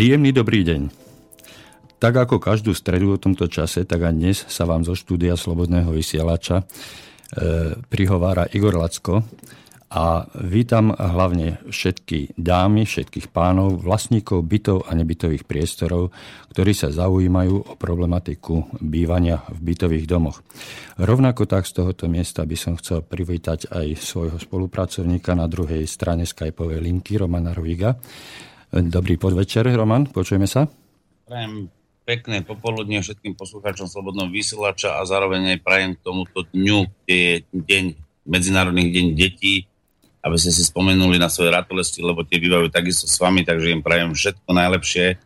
[0.00, 0.88] Príjemný dobrý deň.
[2.00, 5.92] Tak ako každú stredu o tomto čase, tak aj dnes sa vám zo štúdia Slobodného
[5.92, 9.20] vysielača e, prihovára Igor Lacko
[9.92, 16.16] a vítam hlavne všetky dámy, všetkých pánov, vlastníkov bytov a nebytových priestorov,
[16.56, 20.40] ktorí sa zaujímajú o problematiku bývania v bytových domoch.
[20.96, 26.24] Rovnako tak z tohoto miesta by som chcel privítať aj svojho spolupracovníka na druhej strane
[26.24, 28.00] skypovej linky, Romana Ruiga.
[28.70, 30.70] Dobrý podvečer, Roman, počujeme sa.
[31.26, 31.66] Prajem
[32.06, 37.32] pekné popoludne všetkým poslucháčom Slobodného vysielača a zároveň aj prajem k tomuto dňu, kde je
[37.50, 37.84] deň,
[38.30, 39.66] Medzinárodný deň detí,
[40.22, 43.82] aby ste si spomenuli na svoje ratolesti, lebo tie bývajú takisto s vami, takže im
[43.82, 45.18] prajem všetko najlepšie,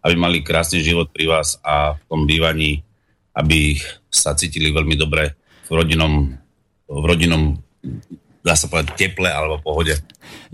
[0.00, 2.80] aby mali krásny život pri vás a v tom bývaní,
[3.36, 3.76] aby
[4.08, 5.36] sa cítili veľmi dobre
[5.68, 6.32] v rodinom,
[6.88, 7.60] v rodinom
[8.46, 9.98] dá sa povedať, teple alebo pohode.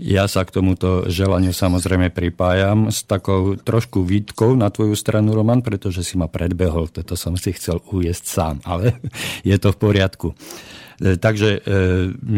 [0.01, 5.61] Ja sa k tomuto želaniu samozrejme pripájam s takou trošku výtkou na tvoju stranu, Roman,
[5.61, 8.97] pretože si ma predbehol, toto som si chcel ujesť sám, ale
[9.49, 10.33] je to v poriadku.
[10.33, 11.59] E, takže e,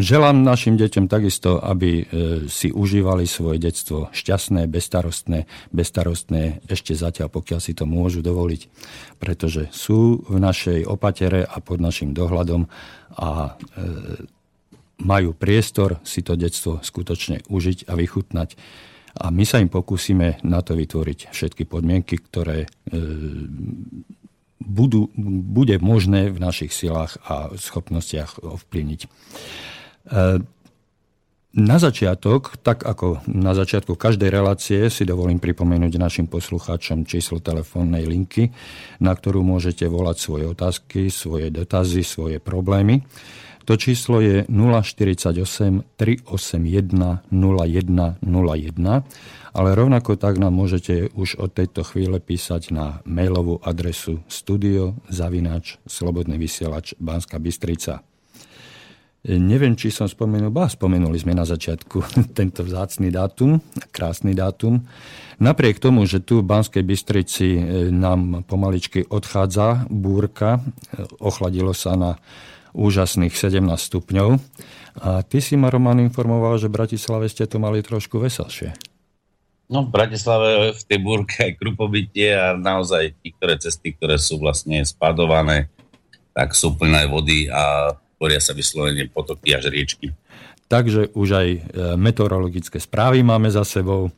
[0.00, 2.04] želám našim deťom takisto, aby e,
[2.48, 8.62] si užívali svoje detstvo šťastné, bestarostné, bestarostné ešte zatiaľ, pokiaľ si to môžu dovoliť,
[9.16, 12.68] pretože sú v našej opatere a pod našim dohľadom
[13.16, 13.56] a
[15.00, 18.56] majú priestor si to detstvo skutočne užiť a vychutnať.
[19.16, 22.68] A my sa im pokúsime na to vytvoriť všetky podmienky, ktoré e,
[24.60, 25.08] budú,
[25.44, 29.00] bude možné v našich silách a schopnostiach ovplyvniť.
[29.04, 29.08] E,
[31.56, 38.04] na začiatok, tak ako na začiatku každej relácie, si dovolím pripomenúť našim poslucháčom číslo telefónnej
[38.04, 38.52] linky,
[39.00, 43.00] na ktorú môžete volať svoje otázky, svoje dotazy, svoje problémy.
[43.66, 49.02] To číslo je 048 381 0101,
[49.58, 55.82] ale rovnako tak nám môžete už od tejto chvíle písať na mailovú adresu studio zavinač
[55.82, 58.06] slobodný vysielač Banska Bystrica.
[59.26, 61.98] Neviem, či som spomenul, ba, spomenuli sme na začiatku
[62.38, 63.58] tento vzácný dátum,
[63.90, 64.86] krásny dátum.
[65.42, 71.98] Napriek tomu, že tu v Banskej Bystrici e, nám pomaličky odchádza búrka, e, ochladilo sa
[71.98, 72.22] na
[72.76, 74.36] úžasných 17 stupňov.
[75.00, 78.76] A ty si ma, Roman, informoval, že v Bratislave ste to mali trošku veselšie.
[79.66, 84.38] No v Bratislave v tej búrke aj krupobytie a naozaj tí, ktoré cesty, ktoré sú
[84.38, 85.66] vlastne spadované,
[86.30, 90.14] tak sú plné vody a tvoria sa vyslovene potoky až riečky.
[90.66, 91.60] Takže už aj e,
[91.98, 94.10] meteorologické správy máme za sebou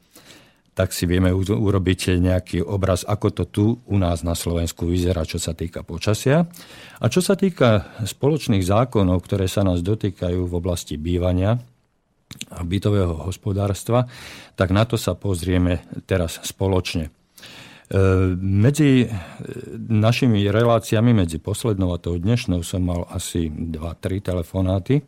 [0.78, 5.42] tak si vieme urobiť nejaký obraz, ako to tu u nás na Slovensku vyzerá, čo
[5.42, 6.46] sa týka počasia.
[7.02, 11.58] A čo sa týka spoločných zákonov, ktoré sa nás dotýkajú v oblasti bývania
[12.54, 14.06] a bytového hospodárstva,
[14.54, 17.10] tak na to sa pozrieme teraz spoločne.
[17.10, 17.10] E,
[18.38, 19.10] medzi
[19.90, 25.02] našimi reláciami, medzi poslednou a tou dnešnou som mal asi 2-3 telefonáty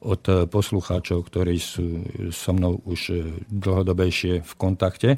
[0.00, 5.10] od poslucháčov, ktorí sú so mnou už eh, dlhodobejšie v kontakte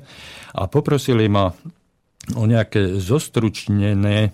[0.52, 1.54] a poprosili ma
[2.38, 4.30] o nejaké zostručnené e,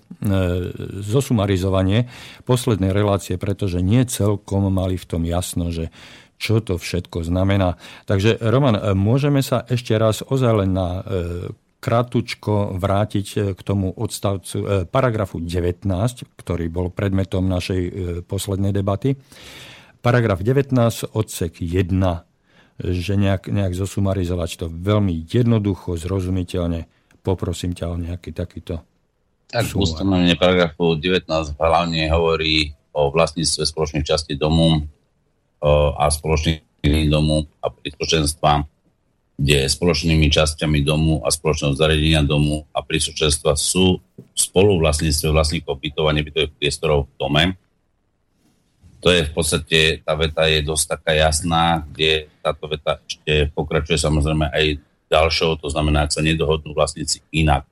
[1.01, 2.05] zosumarizovanie
[2.45, 5.89] poslednej relácie, pretože nie celkom mali v tom jasno, že
[6.37, 7.81] čo to všetko znamená.
[8.05, 11.03] Takže Roman, môžeme sa ešte raz ozaj len na e,
[11.81, 15.87] kratučko vrátiť k tomu odstavcu, paragrafu 19,
[16.37, 17.81] ktorý bol predmetom našej
[18.27, 19.15] poslednej debaty.
[19.99, 21.91] Paragraf 19, odsek 1,
[22.79, 26.87] že nejak, nejak zosumarizovať to veľmi jednoducho, zrozumiteľne.
[27.27, 28.87] Poprosím ťa o nejaký takýto
[29.49, 34.85] tak ustanovenie paragrafu 19 hlavne hovorí o vlastníctve spoločnej časti domu
[35.99, 38.69] a spoločných domu a príslušenstva,
[39.41, 43.99] kde spoločnými časťami domu a spoločného zariadenia domu a príslušenstva sú
[44.37, 47.43] spolu vlastníctve vlastníkov bytov a nebytových priestorov v dome
[48.99, 53.95] to je v podstate, tá veta je dosť taká jasná, kde táto veta ešte pokračuje
[53.95, 57.63] samozrejme aj ďalšou, to znamená, ak sa nedohodnú vlastníci inak.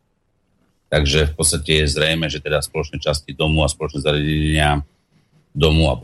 [0.87, 4.87] Takže v podstate je zrejme, že teda spoločné časti domu a spoločné zariadenia
[5.51, 5.99] domu a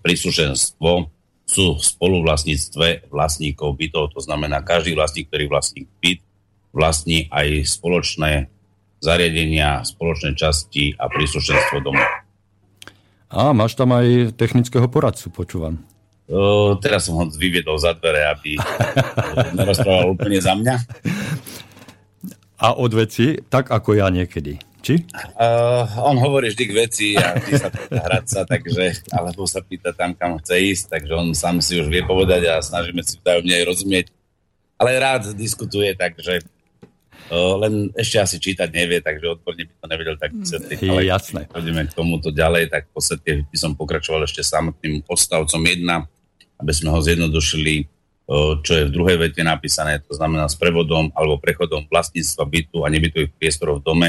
[0.00, 0.90] príslušenstvo
[1.46, 4.16] sú v spoluvlastníctve vlastníkov bytov.
[4.16, 6.24] To znamená, každý vlastník, ktorý vlastní byt,
[6.72, 8.48] vlastní aj spoločné
[9.04, 12.02] zariadenia, spoločné časti a príslušenstvo domu.
[13.26, 15.82] A máš tam aj technického poradcu, počúvam.
[16.26, 18.58] O, teraz som ho vyviedol za dvere, aby
[19.54, 20.74] nerozprával úplne za mňa.
[22.58, 24.58] A od veci, tak ako ja niekedy.
[24.86, 25.02] Či?
[25.34, 29.58] Uh, on hovorí vždy k veci a ty sa pýta hrať sa, takže, alebo sa
[29.58, 33.18] pýta tam, kam chce ísť, takže on sám si už vie povedať a snažíme si
[33.18, 34.06] vzájomne aj rozumieť.
[34.78, 36.55] Ale rád diskutuje, takže uh,
[37.32, 40.78] len ešte asi čítať nevie, takže odborne by to nevedel tak vysvetliť.
[40.86, 41.40] Ale jasné.
[41.50, 46.72] Poďme k tomuto ďalej, tak v podstate by som pokračoval ešte samotným odstavcom 1, aby
[46.72, 47.90] sme ho zjednodušili
[48.62, 52.90] čo je v druhej vete napísané, to znamená s prevodom alebo prechodom vlastníctva bytu a
[52.90, 54.08] nebytových priestorov v dome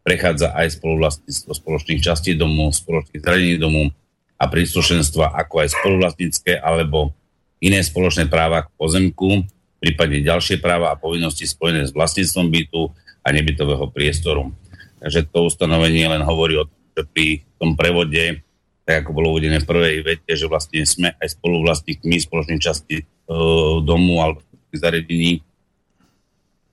[0.00, 3.92] prechádza aj spoluvlastníctvo spoločných častí domu, spoločných zradení domu
[4.40, 7.12] a príslušenstva ako aj spoluvlastnícke alebo
[7.60, 9.44] iné spoločné práva k pozemku,
[9.80, 12.92] prípadne ďalšie práva a povinnosti spojené s vlastníctvom bytu
[13.24, 14.52] a nebytového priestoru.
[15.00, 18.44] Takže to ustanovenie len hovorí o tom, že pri tom prevode,
[18.84, 23.34] tak ako bolo uvedené v prvej vete, že vlastne sme aj spoluvlastníkmi spoločných častí E,
[23.86, 24.42] domu alebo
[24.74, 25.38] zariadení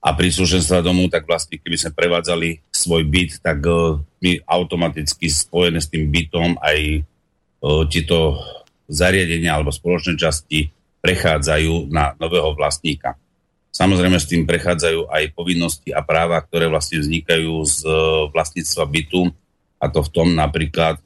[0.01, 5.81] a príslušenstva domu, tak vlastne keby sme prevádzali svoj byt, tak uh, my automaticky spojené
[5.81, 8.38] s tým bytom aj uh, tieto
[8.86, 10.69] zariadenia alebo spoločné časti
[11.02, 13.16] prechádzajú na nového vlastníka.
[13.72, 17.86] Samozrejme s tým prechádzajú aj povinnosti a práva, ktoré vlastne vznikajú z
[18.34, 19.30] vlastníctva bytu
[19.78, 20.98] a to v tom napríklad,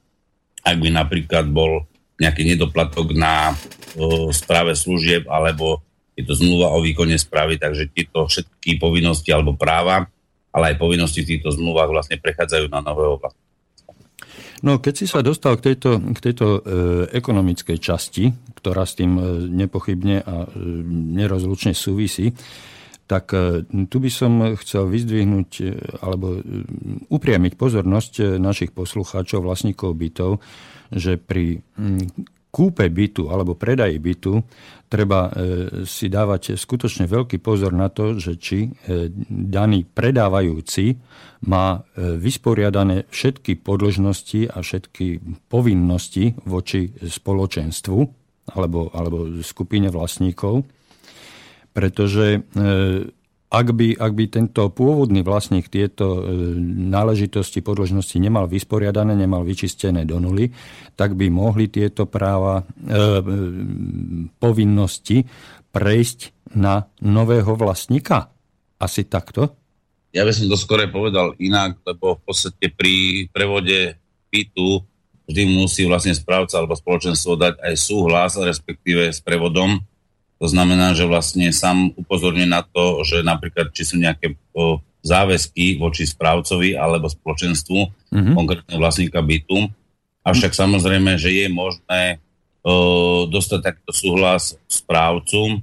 [0.64, 1.84] ak by napríklad bol
[2.16, 3.52] nejaký nedoplatok na
[3.98, 5.84] o, správe služieb alebo
[6.16, 10.08] je to zmluva o výkone správy, takže tieto všetky povinnosti alebo práva,
[10.54, 13.50] ale aj povinnosti v týchto zmluvách vlastne prechádzajú na nového vlastníka.
[14.62, 16.60] No, keď si sa dostal k tejto, k tejto e,
[17.18, 18.30] ekonomickej časti,
[18.62, 20.50] ktorá s tým e, nepochybne a e,
[21.18, 22.30] nerozlučne súvisí,
[23.10, 25.52] tak e, tu by som chcel vyzdvihnúť
[26.06, 26.38] alebo
[27.10, 30.38] upriamiť pozornosť našich poslucháčov, vlastníkov bytov,
[30.94, 31.66] že pri
[32.52, 34.44] kúpe bytu alebo predaji bytu
[34.92, 35.32] treba
[35.88, 38.76] si dávať skutočne veľký pozor na to, že či
[39.32, 41.00] daný predávajúci
[41.48, 48.21] má vysporiadané všetky podložnosti a všetky povinnosti voči spoločenstvu
[48.56, 50.64] alebo, alebo skupine vlastníkov,
[51.72, 52.44] pretože
[53.52, 56.56] ak by, ak by tento pôvodný vlastník tieto e,
[56.88, 60.56] náležitosti podložnosti nemal vysporiadané, nemal vyčistené do nuly,
[60.96, 63.04] tak by mohli tieto práva, e, e,
[64.40, 65.28] povinnosti
[65.76, 68.32] prejsť na nového vlastníka?
[68.80, 69.52] Asi takto?
[70.16, 74.00] Ja by som to skore povedal inak, lebo v podstate pri prevode
[74.32, 74.80] bytu
[75.30, 79.82] vždy musí vlastne správca alebo spoločenstvo dať aj súhlas, respektíve s prevodom
[80.42, 85.78] to znamená, že vlastne sám upozorňuje na to, že napríklad, či sú nejaké o, záväzky
[85.78, 87.80] voči správcovi alebo spoločenstvu
[88.10, 88.34] mm-hmm.
[88.34, 89.70] konkrétneho vlastníka bytu.
[90.26, 92.18] Avšak samozrejme, že je možné
[92.66, 95.62] o, dostať takýto súhlas správcu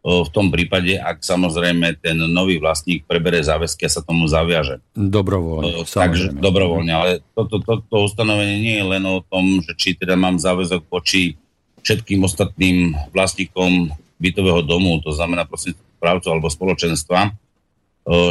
[0.00, 4.80] v tom prípade, ak samozrejme ten nový vlastník prebere záväzky a sa tomu zaviaže.
[4.96, 5.84] Dobrovoľne.
[5.84, 9.92] Takže dobrovoľne, ale toto to, to, to ustanovenie nie je len o tom, že či
[9.92, 11.36] teda mám záväzok voči
[11.84, 17.36] všetkým ostatným vlastníkom bytového domu, to znamená prosím správcu alebo spoločenstva,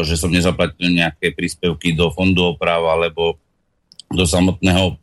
[0.01, 3.37] že som nezaplatil nejaké príspevky do fondu práva alebo
[4.09, 4.97] do samotného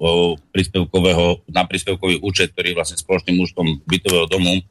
[0.50, 4.66] príspevkového, na príspevkový účet, ktorý je vlastne spoločným účtom bytového domu,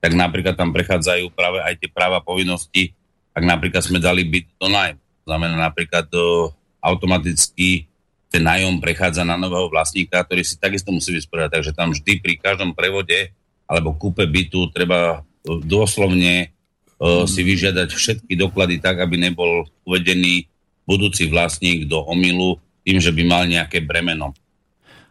[0.00, 2.96] tak napríklad tam prechádzajú práve aj tie práva povinnosti,
[3.36, 4.98] ak napríklad sme dali byt do nájom.
[5.28, 7.86] Znamená napríklad do, automaticky
[8.30, 11.52] ten nájom prechádza na nového vlastníka, ktorý si takisto musí vysporiadať.
[11.60, 13.34] Takže tam vždy pri každom prevode
[13.68, 16.50] alebo kúpe bytu treba dôslovne
[16.98, 20.46] uh, si vyžiadať všetky doklady tak, aby nebol uvedený
[20.86, 24.34] budúci vlastník do omilu tým, že by mal nejaké bremeno.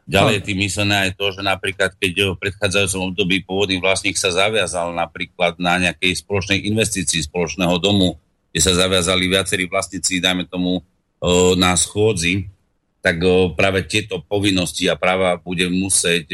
[0.10, 4.34] Ďalej je tým myslené aj to, že napríklad keď v predchádzajúcom období pôvodný vlastník sa
[4.34, 8.18] zaviazal napríklad na nejakej spoločnej investícii spoločného domu,
[8.50, 10.82] kde sa zaviazali viacerí vlastníci, dajme tomu,
[11.60, 12.50] na schôdzi,
[13.06, 13.22] tak
[13.54, 16.32] práve tieto povinnosti a práva bude musieť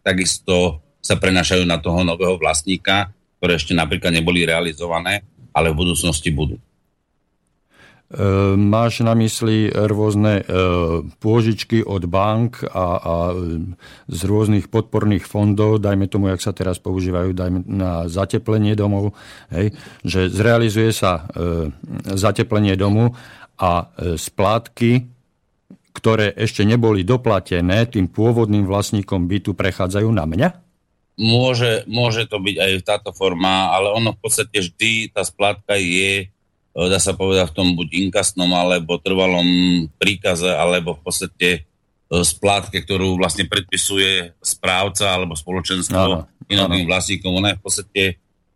[0.00, 6.30] takisto sa prenašajú na toho nového vlastníka, ktoré ešte napríklad neboli realizované, ale v budúcnosti
[6.30, 6.56] budú.
[8.06, 8.22] E,
[8.54, 10.42] máš na mysli rôzne e,
[11.18, 13.14] pôžičky od bank a, a
[14.06, 19.18] z rôznych podporných fondov, dajme tomu, jak sa teraz používajú dajme na zateplenie domov,
[19.50, 19.74] hej,
[20.06, 21.26] že zrealizuje sa
[22.06, 23.18] zateplenie domu
[23.58, 25.16] a splátky,
[25.96, 30.48] ktoré ešte neboli doplatené tým pôvodným vlastníkom bytu, prechádzajú na mňa?
[31.16, 36.28] Môže, môže to byť aj táto forma, ale ono v podstate vždy tá splátka je,
[36.76, 39.48] dá sa povedať v tom buď inkasnom alebo trvalom
[39.96, 41.60] príkaze, alebo v podstate e,
[42.20, 47.32] splátke, ktorú vlastne predpisuje správca alebo spoločenstvo iným vlastníkom.
[47.40, 48.02] Ona je v podstate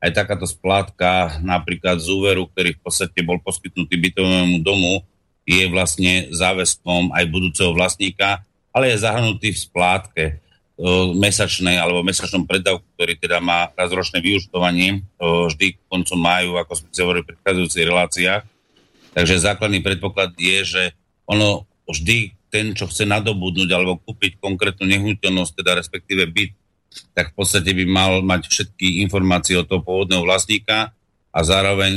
[0.01, 5.05] aj takáto splátka napríklad z úveru, ktorý v podstate bol poskytnutý bytovému domu,
[5.45, 10.25] je vlastne záväzkom aj budúceho vlastníka, ale je zahrnutý v splátke
[11.13, 17.01] mesačnej alebo mesačnom predávku, ktorý teda má razročné vyučtovanie vždy koncom máju, ako sme si
[17.05, 18.43] hovorili v predchádzajúcich reláciách.
[19.13, 20.83] Takže základný predpoklad je, že
[21.29, 26.57] ono vždy ten, čo chce nadobudnúť alebo kúpiť konkrétnu nehnuteľnosť, teda respektíve byt,
[27.15, 30.91] tak v podstate by mal mať všetky informácie od toho pôvodného vlastníka
[31.31, 31.95] a zároveň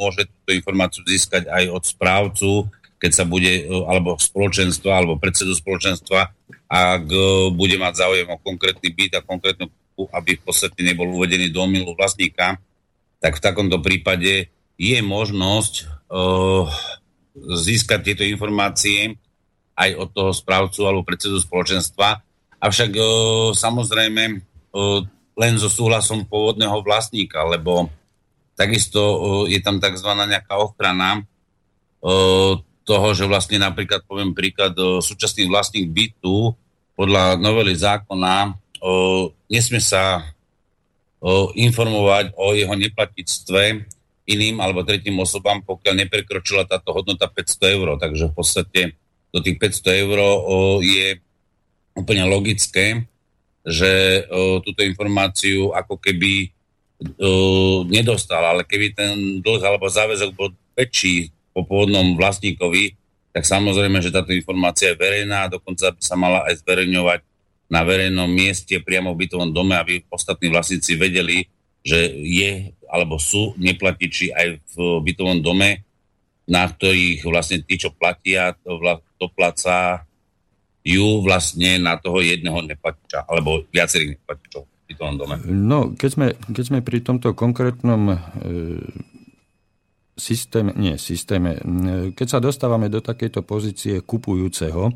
[0.00, 2.50] môže túto informáciu získať aj od správcu,
[2.96, 6.32] keď sa bude, alebo spoločenstva, alebo predsedu spoločenstva,
[6.72, 11.04] ak e, bude mať záujem o konkrétny byt a konkrétnu kúpu, aby v podstate nebol
[11.12, 12.56] uvedený do omilu vlastníka,
[13.20, 14.48] tak v takomto prípade
[14.80, 15.74] je možnosť
[16.10, 16.66] uh,
[17.38, 19.14] získať tieto informácie
[19.78, 22.18] aj od toho správcu alebo predsedu spoločenstva.
[22.58, 23.06] Avšak uh,
[23.54, 24.22] samozrejme
[24.74, 25.06] uh,
[25.38, 27.92] len so súhlasom pôvodného vlastníka, lebo
[28.58, 30.08] takisto uh, je tam tzv.
[30.08, 36.58] nejaká ochrana uh, toho, že vlastne napríklad, poviem príklad, uh, súčasný vlastník bytu
[36.96, 40.22] podľa novely zákona o, nesmie sa
[41.18, 43.86] o, informovať o jeho neplatictve
[44.28, 47.88] iným alebo tretím osobám, pokiaľ neprekročila táto hodnota 500 eur.
[47.98, 48.80] Takže v podstate
[49.32, 51.18] do tých 500 eur o, je
[51.96, 53.04] úplne logické,
[53.62, 56.52] že o, túto informáciu ako keby
[57.18, 62.96] o, nedostal, ale keby ten dlh alebo záväzok bol väčší po pôvodnom vlastníkovi,
[63.32, 67.20] tak samozrejme, že táto informácia je verejná a dokonca by sa mala aj zverejňovať
[67.72, 71.48] na verejnom mieste priamo v bytovom dome, aby ostatní vlastníci vedeli,
[71.80, 74.46] že je alebo sú neplatiči aj
[74.76, 75.80] v bytovom dome,
[76.44, 78.76] na ktorých vlastne tí, čo platia, to
[79.16, 80.04] dopláca
[80.84, 85.34] ju vlastne na toho jedného neplatiča, alebo viacerých neplatičov v bytovom dome.
[85.48, 88.16] No, keď sme, keď sme pri tomto konkrétnom e,
[90.22, 91.58] systéme, nie systéme,
[92.14, 94.94] keď sa dostávame do takejto pozície kupujúceho,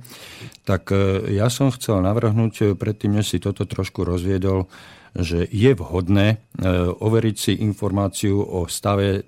[0.63, 4.71] tak e, ja som chcel navrhnúť, e, predtým, než si toto trošku rozviedol,
[5.19, 6.37] že je vhodné e,
[7.03, 9.27] overiť si informáciu o stave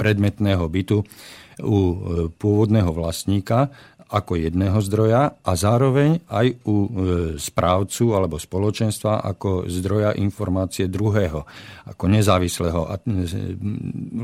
[0.00, 1.04] predmetného bytu
[1.60, 1.78] u
[2.40, 3.68] pôvodného vlastníka
[4.10, 6.88] ako jedného zdroja a zároveň aj u e,
[7.38, 11.46] správcu alebo spoločenstva ako zdroja informácie druhého,
[11.86, 12.90] ako nezávislého.
[12.90, 13.02] A e,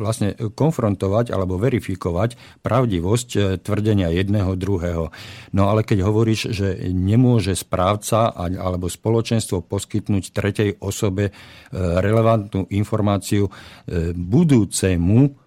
[0.03, 5.15] vlastne konfrontovať alebo verifikovať pravdivosť e, tvrdenia jedného druhého.
[5.55, 11.31] No ale keď hovoríš, že nemôže správca alebo spoločenstvo poskytnúť tretej osobe
[11.73, 13.47] relevantnú informáciu
[14.15, 15.46] budúcemu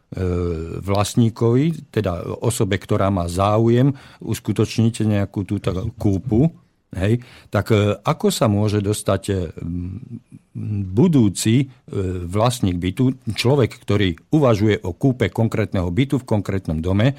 [0.82, 5.70] vlastníkovi, teda osobe, ktorá má záujem uskutočniť nejakú túto
[6.02, 6.50] kúpu,
[6.98, 7.22] hej,
[7.54, 9.34] tak e, ako sa môže dostať e,
[10.90, 11.70] budúci
[12.26, 17.16] vlastník bytu, človek, ktorý uvažuje o kúpe konkrétneho bytu v konkrétnom dome,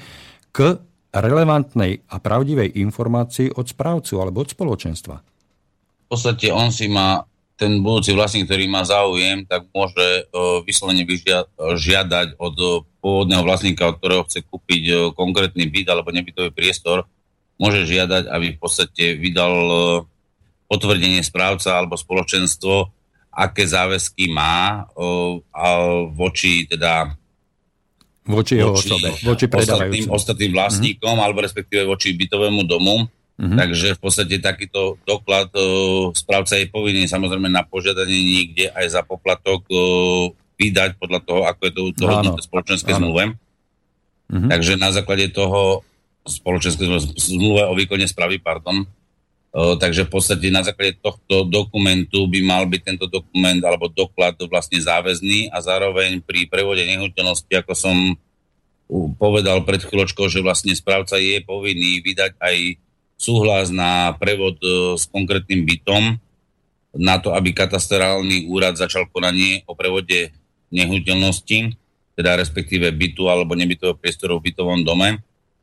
[0.51, 0.77] k
[1.11, 5.15] relevantnej a pravdivej informácii od správcu alebo od spoločenstva?
[5.19, 7.23] V podstate on si má
[7.61, 11.05] ten budúci vlastník, ktorý má záujem, tak môže uh, vyslovene
[11.77, 17.05] žiadať od uh, pôvodného vlastníka, od ktorého chce kúpiť uh, konkrétny byt alebo nebytový priestor,
[17.61, 19.53] môže žiadať, aby v podstate vydal
[20.65, 22.89] potvrdenie správca alebo spoločenstvo,
[23.29, 24.89] aké záväzky má
[25.53, 25.63] a
[26.09, 27.13] voči teda
[28.25, 31.25] voči jeho voči, osobe, voči ostatným, ostatným vlastníkom mm-hmm.
[31.27, 33.05] alebo respektíve voči bytovému domu
[33.39, 33.57] Mm-hmm.
[33.57, 39.01] Takže v podstate takýto doklad uh, správca je povinný samozrejme na požiadanie niekde aj za
[39.01, 40.29] poplatok uh,
[40.61, 43.33] vydať podľa toho, ako je to dohodnuté spoločenské zmluve.
[44.29, 44.49] Mm-hmm.
[44.51, 45.81] Takže na základe toho
[46.21, 46.85] spoločenské
[47.17, 52.69] zmluve o výkone správy, pardon, uh, takže v podstate na základe tohto dokumentu by mal
[52.69, 57.95] byť tento dokument alebo doklad vlastne záväzný a zároveň pri prevode nehnuteľnosti, ako som
[59.17, 62.55] povedal pred chvíľočkou, že vlastne správca je povinný vydať aj
[63.21, 66.17] súhlas na prevod e, s konkrétnym bytom
[66.97, 70.33] na to, aby katastrálny úrad začal konanie o prevode
[70.73, 71.77] nehnuteľnosti,
[72.17, 75.21] teda respektíve bytu alebo nebytového priestoru v bytovom dome.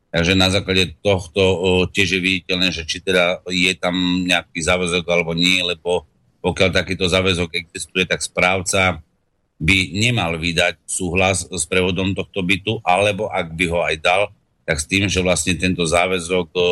[0.09, 5.05] Takže na základe tohto o, tiež je viditeľné, že či teda je tam nejaký záväzok
[5.05, 6.09] alebo nie, lebo
[6.41, 9.05] pokiaľ takýto záväzok existuje, tak správca
[9.59, 14.23] by nemal vydať súhlas s prevodom tohto bytu, alebo ak by ho aj dal,
[14.69, 16.65] tak s tým, že vlastne tento záväzok o,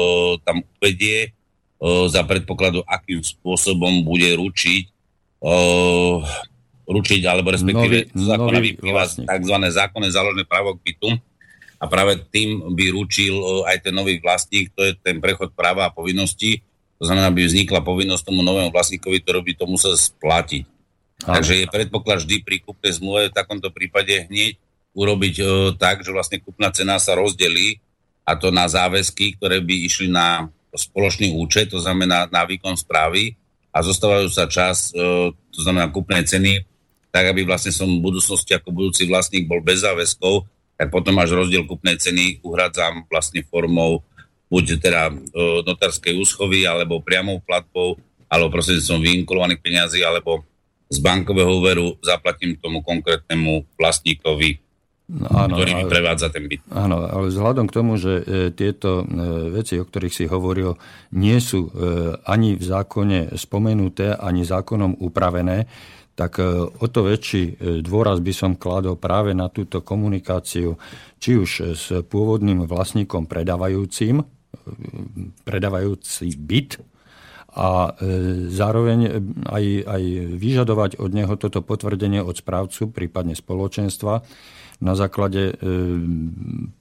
[0.45, 1.33] tam uvedie
[1.81, 4.85] o, za predpokladu, akým spôsobom bude ručiť
[5.41, 6.21] o,
[6.85, 9.57] ručiť, alebo respektíve nový, zákona vyplýva tzv.
[9.73, 11.17] zákonné záložné právo k bytu
[11.81, 15.95] a práve tým by ručil aj ten nový vlastník, to je ten prechod práva a
[15.95, 16.61] povinnosti,
[17.01, 20.65] to znamená, by vznikla povinnosť tomu novému vlastníkovi, ktorý by to musel splatiť.
[21.25, 21.41] Aha.
[21.41, 24.61] Takže je predpoklad vždy pri kúpnej zmluve v takomto prípade hneď
[24.97, 25.45] urobiť e,
[25.77, 27.81] tak, že vlastne kúpna cena sa rozdelí
[28.27, 33.39] a to na záväzky, ktoré by išli na spoločný účet, to znamená na výkon správy.
[33.71, 36.65] A zostávajú sa čas, e, to znamená kúpnej ceny,
[37.15, 40.45] tak aby vlastne som v budúcnosti ako budúci vlastník bol bez záväzkov,
[40.77, 44.05] tak potom až rozdiel kúpnej ceny uhradzam vlastne formou
[44.51, 45.15] buď teda e,
[45.63, 47.95] notárskej úschovy, alebo priamou platbou,
[48.27, 50.43] alebo prostredníctvom vyinkulovaných peniazí, alebo
[50.87, 54.66] z bankového úveru zaplatím tomu konkrétnemu vlastníkovi
[55.07, 56.67] No, áno, ktorý mi prevádza ten byt.
[56.75, 60.75] Áno, ale vzhľadom k tomu, že e, tieto e, veci, o ktorých si hovoril,
[61.15, 61.71] nie sú e,
[62.27, 65.71] ani v zákone spomenuté, ani zákonom upravené,
[66.17, 67.53] tak e, o to väčší e,
[67.87, 70.75] dôraz by som kladol práve na túto komunikáciu,
[71.23, 74.27] či už s pôvodným vlastníkom predávajúcim, e,
[75.47, 76.83] predávajúci byt,
[77.57, 77.97] a
[78.53, 80.03] zároveň aj, aj
[80.37, 84.21] vyžadovať od neho toto potvrdenie od správcu, prípadne spoločenstva,
[84.81, 85.55] na základe e,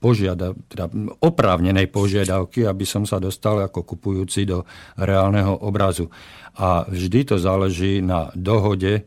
[0.00, 4.68] požiada, teda oprávnenej požiadavky, aby som sa dostal ako kupujúci do
[5.00, 6.12] reálneho obrazu.
[6.60, 9.02] A vždy to záleží na dohode e,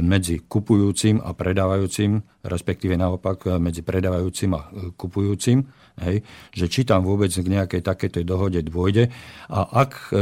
[0.00, 5.60] medzi kupujúcim a predávajúcim, respektíve naopak e, medzi predávajúcim a kupujúcim,
[6.00, 6.24] hej,
[6.56, 9.12] že či tam vôbec k nejakej takejto dohode dôjde.
[9.52, 10.16] A ak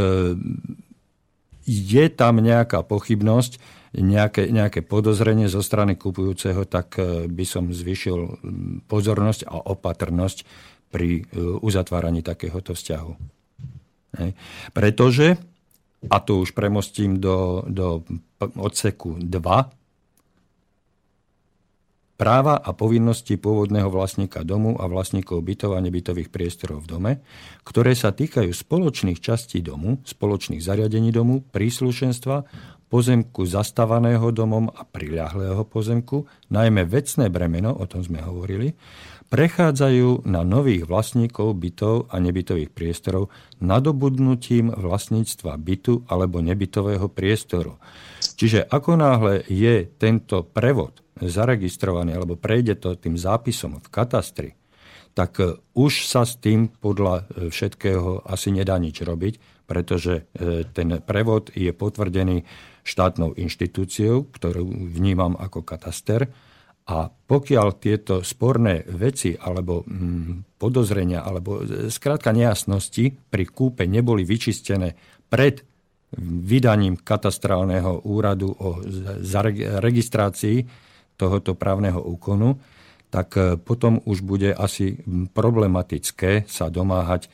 [1.68, 3.60] je tam nejaká pochybnosť,
[3.92, 8.40] nejaké, nejaké podozrenie zo strany kupujúceho, tak e, by som zvyšil
[8.88, 10.44] pozornosť a opatrnosť
[10.88, 13.12] pri e, uzatváraní takéhoto vzťahu.
[14.24, 14.30] Hej.
[14.72, 15.36] Pretože,
[16.08, 18.02] a to už premostím do, do
[18.40, 19.77] odseku 2,
[22.18, 27.12] práva a povinnosti pôvodného vlastníka domu a vlastníkov bytov a nebytových priestorov v dome,
[27.62, 32.42] ktoré sa týkajú spoločných častí domu, spoločných zariadení domu, príslušenstva,
[32.90, 38.74] pozemku zastavaného domom a priľahlého pozemku, najmä vecné bremeno, o tom sme hovorili,
[39.28, 43.28] prechádzajú na nových vlastníkov bytov a nebytových priestorov
[43.60, 47.76] nadobudnutím vlastníctva bytu alebo nebytového priestoru.
[48.18, 54.50] Čiže ako náhle je tento prevod zaregistrovaný alebo prejde to tým zápisom v katastri,
[55.18, 55.42] tak
[55.74, 61.68] už sa s tým podľa všetkého asi nedá nič robiť, pretože e, ten prevod je
[61.76, 62.48] potvrdený
[62.88, 64.64] štátnou inštitúciou, ktorú
[64.96, 66.32] vnímam ako kataster.
[66.88, 74.24] A pokiaľ tieto sporné veci alebo mm, podozrenia alebo e, skrátka nejasnosti pri kúpe neboli
[74.24, 74.96] vyčistené
[75.28, 75.60] pred
[76.16, 78.80] vydaním katastrálneho úradu o
[79.84, 80.87] registrácii
[81.18, 82.62] tohoto právneho úkonu,
[83.10, 85.02] tak e, potom už bude asi
[85.34, 87.26] problematické sa domáhať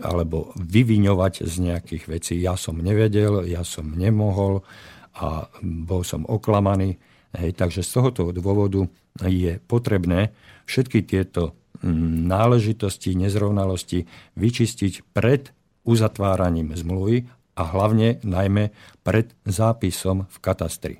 [0.00, 2.34] alebo vyviňovať z nejakých vecí.
[2.42, 4.66] Ja som nevedel, ja som nemohol
[5.14, 6.98] a bol som oklamaný.
[7.34, 8.86] Hej, takže z tohoto dôvodu
[9.22, 10.34] je potrebné
[10.66, 14.06] všetky tieto náležitosti, nezrovnalosti
[14.38, 15.50] vyčistiť pred
[15.84, 18.72] uzatváraním zmluvy a hlavne najmä
[19.06, 20.94] pred zápisom v katastri.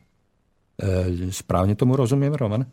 [0.74, 2.66] E, správne tomu rozumiem, Roman?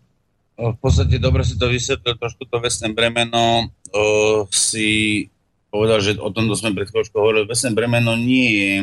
[0.57, 5.25] V podstate dobre si to vysvetlil, trošku to vesné bremeno o, si
[5.73, 8.73] povedal, že o tomto sme pred chvíľočkou hovorili, vesné bremeno nie je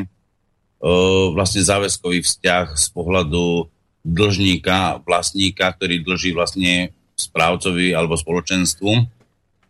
[0.83, 3.71] o, vlastne záväzkový vzťah z pohľadu
[4.03, 8.91] dlžníka, vlastníka, ktorý dlží vlastne správcovi alebo spoločenstvu,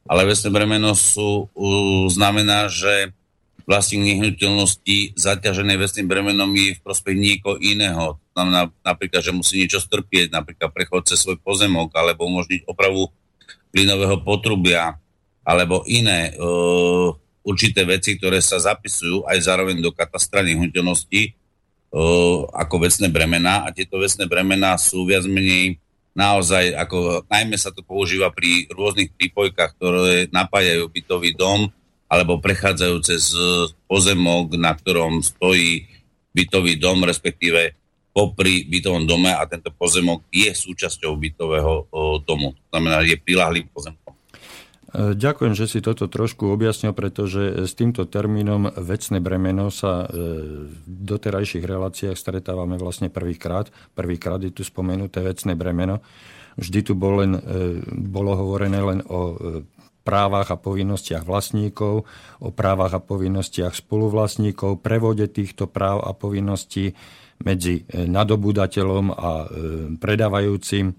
[0.08, 1.68] ale vesné bremeno sú, u,
[2.08, 3.12] znamená, že
[3.68, 8.16] vlastník nehnuteľnosti zaťažené vesným bremenom je v prospech niekoho iného.
[8.32, 13.12] Znamená napríklad, že musí niečo strpieť, napríklad prechod cez svoj pozemok, alebo umožniť opravu
[13.68, 14.96] plynového potrubia,
[15.44, 17.12] alebo iné uh,
[17.44, 21.36] určité veci, ktoré sa zapisujú aj zároveň do katastra nehnuteľnosti
[21.92, 25.76] uh, ako vecné bremená a tieto vecné bremená sú viac menej
[26.16, 31.68] naozaj, ako najmä sa to používa pri rôznych prípojkách, ktoré napájajú bytový dom
[32.08, 33.36] alebo prechádzajú cez
[33.84, 35.84] pozemok, na ktorom stojí
[36.32, 37.76] bytový dom, respektíve
[38.12, 41.86] popri bytovom dome a tento pozemok je súčasťou bytového
[42.24, 42.56] domu.
[42.56, 44.18] To znamená, je prilahlým pozemkom.
[44.88, 50.26] E, ďakujem, že si toto trošku objasnil, pretože s týmto termínom vecné bremeno sa e,
[50.64, 53.68] v doterajších reláciách stretávame vlastne prvýkrát.
[53.92, 56.00] Prvýkrát je tu spomenuté vecné bremeno.
[56.58, 57.40] Vždy tu bol len, e,
[57.86, 59.36] bolo hovorené len o
[60.08, 62.08] právach a povinnostiach vlastníkov,
[62.40, 66.96] o právach a povinnostiach spoluvlastníkov, prevode týchto práv a povinností
[67.44, 69.30] medzi nadobudateľom a
[70.00, 70.96] predávajúcim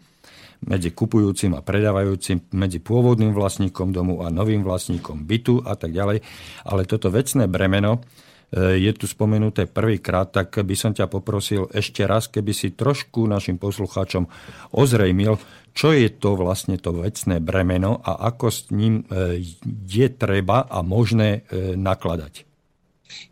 [0.60, 6.20] medzi kupujúcim a predávajúcim, medzi pôvodným vlastníkom domu a novým vlastníkom bytu a tak ďalej.
[6.68, 8.04] Ale toto vecné bremeno
[8.54, 13.62] je tu spomenuté prvýkrát, tak by som ťa poprosil ešte raz, keby si trošku našim
[13.62, 14.26] poslucháčom
[14.74, 15.38] ozrejmil,
[15.78, 19.06] čo je to vlastne to vecné bremeno a ako s ním
[19.86, 21.46] je treba a možné
[21.78, 22.50] nakladať.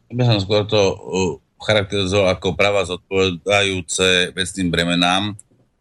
[0.07, 0.81] Ja by som skôr to
[1.57, 5.33] charakterizoval ako práva zodpovedajúce vecným bremenám,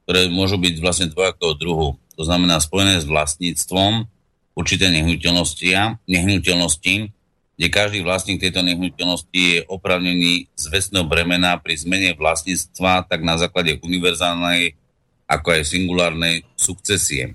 [0.09, 2.01] ktoré môžu byť vlastne dvojakého druhu.
[2.17, 4.09] To znamená spojené s vlastníctvom,
[4.57, 5.69] určité nehnuteľnosti,
[6.09, 7.13] nehnuteľnosti,
[7.57, 13.41] kde každý vlastník tejto nehnuteľnosti je opravnený z vecného bremena pri zmene vlastníctva tak na
[13.41, 14.77] základe univerzálnej
[15.27, 17.35] ako aj singulárnej sukcesie.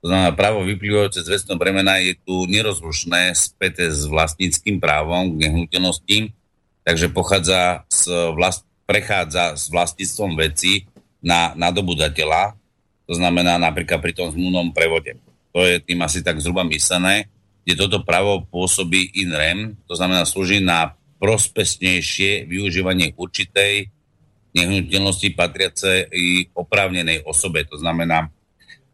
[0.00, 5.44] To znamená, právo vyplývajúce z vecného bremena je tu nerozlušné späté s vlastníckým právom k
[5.44, 6.32] nehnuteľnosti,
[6.86, 10.88] takže pochádza z vlast, prechádza s vlastníctvom veci
[11.20, 12.56] na nadobudateľa,
[13.04, 17.26] to znamená napríklad pri tom zmluvnom prevode to je tým asi tak zhruba myslené,
[17.64, 23.92] kde toto právo pôsobí in rem, to znamená slúži na prospesnejšie využívanie určitej
[24.56, 27.62] nehnuteľnosti patriace i oprávnenej osobe.
[27.70, 28.32] To znamená,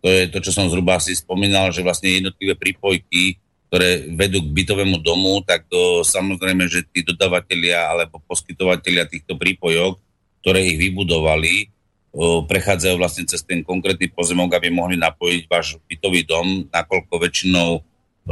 [0.05, 4.53] to je to, čo som zhruba asi spomínal, že vlastne jednotlivé prípojky, ktoré vedú k
[4.53, 9.99] bytovému domu, tak to samozrejme, že tí dodavatelia alebo poskytovateľia týchto prípojok,
[10.43, 11.71] ktoré ich vybudovali,
[12.47, 17.71] prechádzajú vlastne cez ten konkrétny pozemok, aby mohli napojiť váš bytový dom, nakoľko väčšinou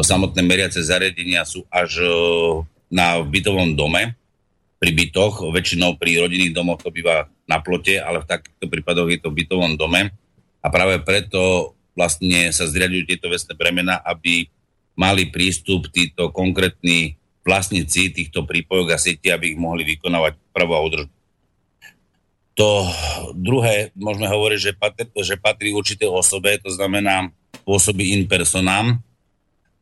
[0.02, 2.02] samotné meriace zariadenia sú až
[2.90, 4.18] na bytovom dome,
[4.84, 9.16] pri bytoch, väčšinou pri rodinných domoch to býva na plote, ale v takýchto prípadoch je
[9.16, 10.12] to v bytovom dome
[10.60, 14.44] a práve preto vlastne sa zriadujú tieto vecné bremena, aby
[14.92, 17.16] mali prístup títo konkrétni
[17.48, 21.12] vlastníci týchto prípojok a sieti, aby ich mohli vykonávať pravo a udržbu.
[22.54, 22.68] To
[23.34, 27.32] druhé, môžeme hovoriť, že patrí, že patrí určité osobe, to znamená
[27.66, 29.02] pôsobí in personám.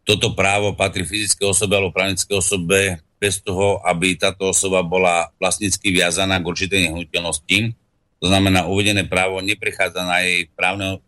[0.02, 5.94] Toto právo patrí fyzické osobe alebo právnické osobe bez toho, aby táto osoba bola vlastnícky
[5.94, 7.70] viazaná k určitej nehnuteľnosti.
[8.18, 10.98] To znamená, uvedené právo neprichádza na jej právneho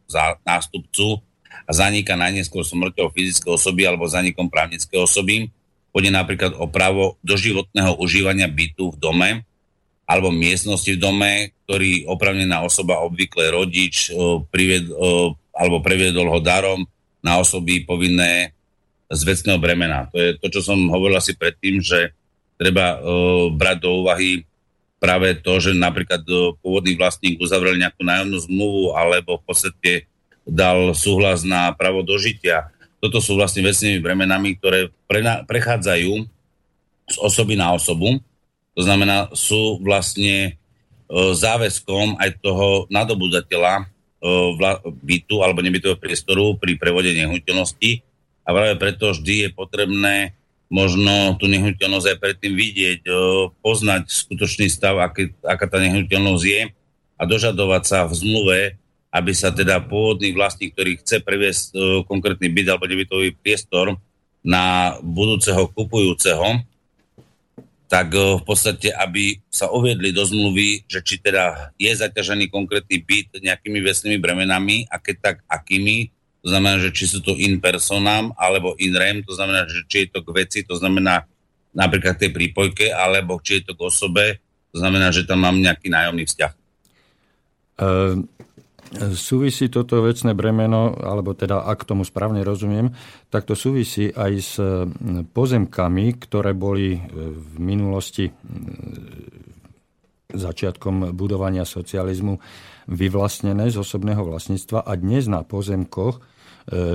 [0.46, 1.22] nástupcu
[1.66, 5.50] a zanika najneskôr smrťou fyzické osoby alebo zanikom právnické osoby.
[5.94, 9.30] Pôjde napríklad o právo doživotného užívania bytu v dome,
[10.06, 11.32] alebo miestnosti v dome,
[11.66, 14.10] ktorý opravnená osoba, obvykle rodič,
[14.50, 14.90] prived,
[15.54, 16.82] alebo previedol ho darom
[17.22, 18.54] na osoby povinné
[19.14, 20.10] z vecného bremena.
[20.10, 22.12] To je to, čo som hovoril asi predtým, že
[22.58, 22.98] treba
[23.54, 24.46] brať do úvahy
[24.98, 26.22] práve to, že napríklad
[26.62, 29.92] pôvodný vlastník uzavrel nejakú nájomnú zmluvu alebo v podstate
[30.42, 32.70] dal súhlas na právo dožitia.
[32.98, 34.90] Toto sú vlastne vecnými bremenami, ktoré
[35.46, 36.12] prechádzajú
[37.04, 38.22] z osoby na osobu
[38.74, 40.52] to znamená, sú vlastne e,
[41.14, 43.84] záväzkom aj toho nadobudateľa e,
[44.82, 48.02] bytu alebo nebytového priestoru pri prevode nehnuteľnosti
[48.44, 50.36] a práve preto vždy je potrebné
[50.68, 53.00] možno tú nehnuteľnosť aj predtým vidieť,
[53.60, 56.60] poznať skutočný stav, aký, aká tá nehnuteľnosť je
[57.14, 58.58] a dožadovať sa v zmluve,
[59.14, 61.78] aby sa teda pôvodný vlastník, ktorý chce previesť
[62.10, 63.94] konkrétny byt alebo nebytový priestor
[64.42, 66.60] na budúceho kupujúceho,
[67.86, 73.38] tak v podstate, aby sa uviedli do zmluvy, že či teda je zaťažený konkrétny byt
[73.38, 76.10] nejakými vesnými bremenami a keď tak akými,
[76.44, 80.04] to znamená, že či sú to in personam alebo in rem, to znamená, že či
[80.04, 81.24] je to k veci, to znamená
[81.72, 84.24] napríklad tej prípojke, alebo či je to k osobe,
[84.70, 86.52] to znamená, že tam mám nejaký nájomný vzťah.
[87.80, 88.28] Uh...
[88.94, 92.94] Súvisí toto vecné bremeno, alebo teda ak tomu správne rozumiem,
[93.26, 94.54] tak to súvisí aj s
[95.34, 97.00] pozemkami, ktoré boli e,
[97.34, 98.30] v minulosti
[100.30, 102.38] začiatkom budovania socializmu
[102.86, 106.22] vyvlastnené z osobného vlastníctva a dnes na pozemkoch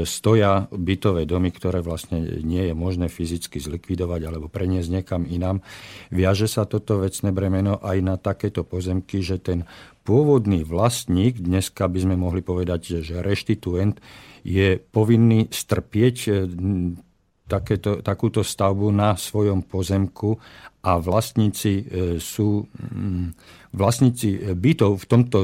[0.01, 5.62] stoja bytové domy, ktoré vlastne nie je možné fyzicky zlikvidovať alebo preniesť niekam inám.
[6.10, 9.69] Viaže sa toto vecné bremeno aj na takéto pozemky, že ten
[10.10, 14.01] pôvodný vlastník, dneska by sme mohli povedať, že reštituent,
[14.41, 16.34] je povinný strpieť eh,
[17.45, 20.34] takéto, takúto stavbu na svojom pozemku
[20.82, 21.86] a vlastníci eh,
[22.17, 25.38] sú mm, vlastníci bytov v tomto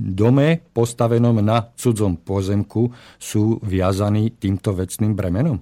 [0.00, 5.58] dome postavenom na cudzom pozemku sú viazaní týmto vecným bremenom?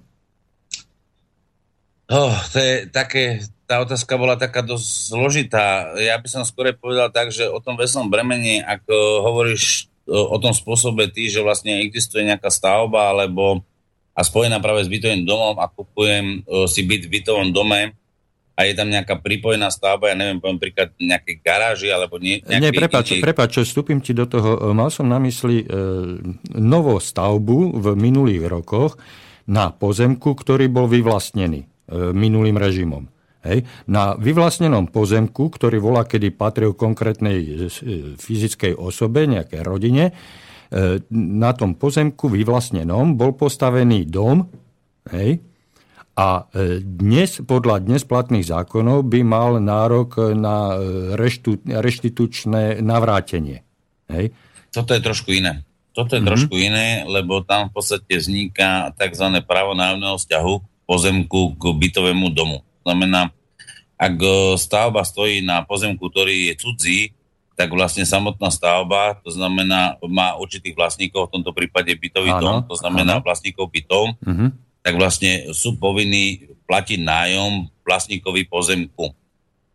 [2.08, 5.92] Oh, to je také tá otázka bola taká dosť zložitá.
[6.00, 8.88] Ja by som skôr povedal tak, že o tom vesnom bremene, ak
[9.20, 13.60] hovoríš o tom spôsobe ty, že vlastne existuje nejaká stavba alebo
[14.16, 17.92] a spojená práve s bytovým domom a kupujem si byt v bytovom dome
[18.58, 22.42] a je tam nejaká pripojená stavba, ja neviem, poviem príklad nejakej garáži alebo nie.
[22.42, 23.22] Nie, prepáč, iný...
[23.22, 24.74] prepáč, vstúpim ti do toho.
[24.74, 25.66] Mal som na mysli e,
[26.58, 28.98] novú stavbu v minulých rokoch
[29.46, 31.66] na pozemku, ktorý bol vyvlastnený e,
[32.10, 33.06] minulým režimom.
[33.46, 37.50] Hej, na vyvlastnenom pozemku, ktorý volá, kedy patril konkrétnej e,
[38.18, 40.12] fyzickej osobe, nejakej rodine, e,
[41.14, 44.50] na tom pozemku vyvlastnenom bol postavený dom,
[45.14, 45.46] hej,
[46.18, 50.74] a e, dnes, podľa dnes platných zákonov, by mal nárok na
[51.14, 53.62] reštu, reštitučné navrátenie.
[54.10, 54.34] Hej.
[54.74, 55.62] Toto je trošku iné.
[55.94, 56.30] Toto je mm-hmm.
[56.34, 59.30] trošku iné, lebo tam v podstate vzniká tzv.
[59.46, 60.54] právo nájomného vzťahu
[60.90, 62.66] pozemku k bytovému domu.
[62.82, 63.30] Znamená,
[63.94, 67.00] ak e, stavba stojí na pozemku, ktorý je cudzí,
[67.58, 72.56] tak vlastne samotná stavba, to znamená, má určitých vlastníkov, v tomto prípade bytový áno, dom,
[72.70, 73.26] to znamená áno.
[73.26, 74.54] vlastníkov bytov, uh-huh.
[74.88, 79.12] Tak vlastne sú povinní platiť nájom vlastníkovi pozemku.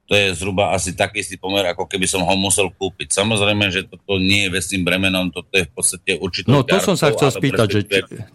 [0.10, 3.13] To je zhruba asi taký istý pomer, ako keby som ho musel kúpiť.
[3.13, 6.49] Samozrejme, že toto nie je vecným bremenom, toto je v podstate určitý.
[6.49, 7.82] No to som sa chcel spýtať, že,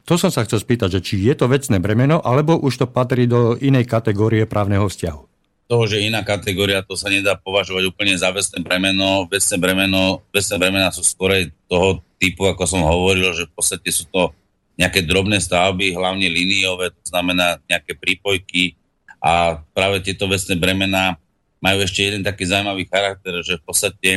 [0.07, 3.27] to som sa chcel spýtať, že či je to vecné bremeno, alebo už to patrí
[3.27, 5.29] do inej kategórie právneho vzťahu
[5.69, 9.29] toho, že iná kategória, to sa nedá považovať úplne za vecné bremeno.
[9.29, 14.09] Vecné bremeno, vecné bremena sú skorej toho typu, ako som hovoril, že v podstate sú
[14.09, 14.33] to
[14.79, 18.79] nejaké drobné stavby, hlavne líniové, to znamená nejaké prípojky
[19.19, 21.19] a práve tieto vecné bremená
[21.59, 24.11] majú ešte jeden taký zaujímavý charakter, že v podstate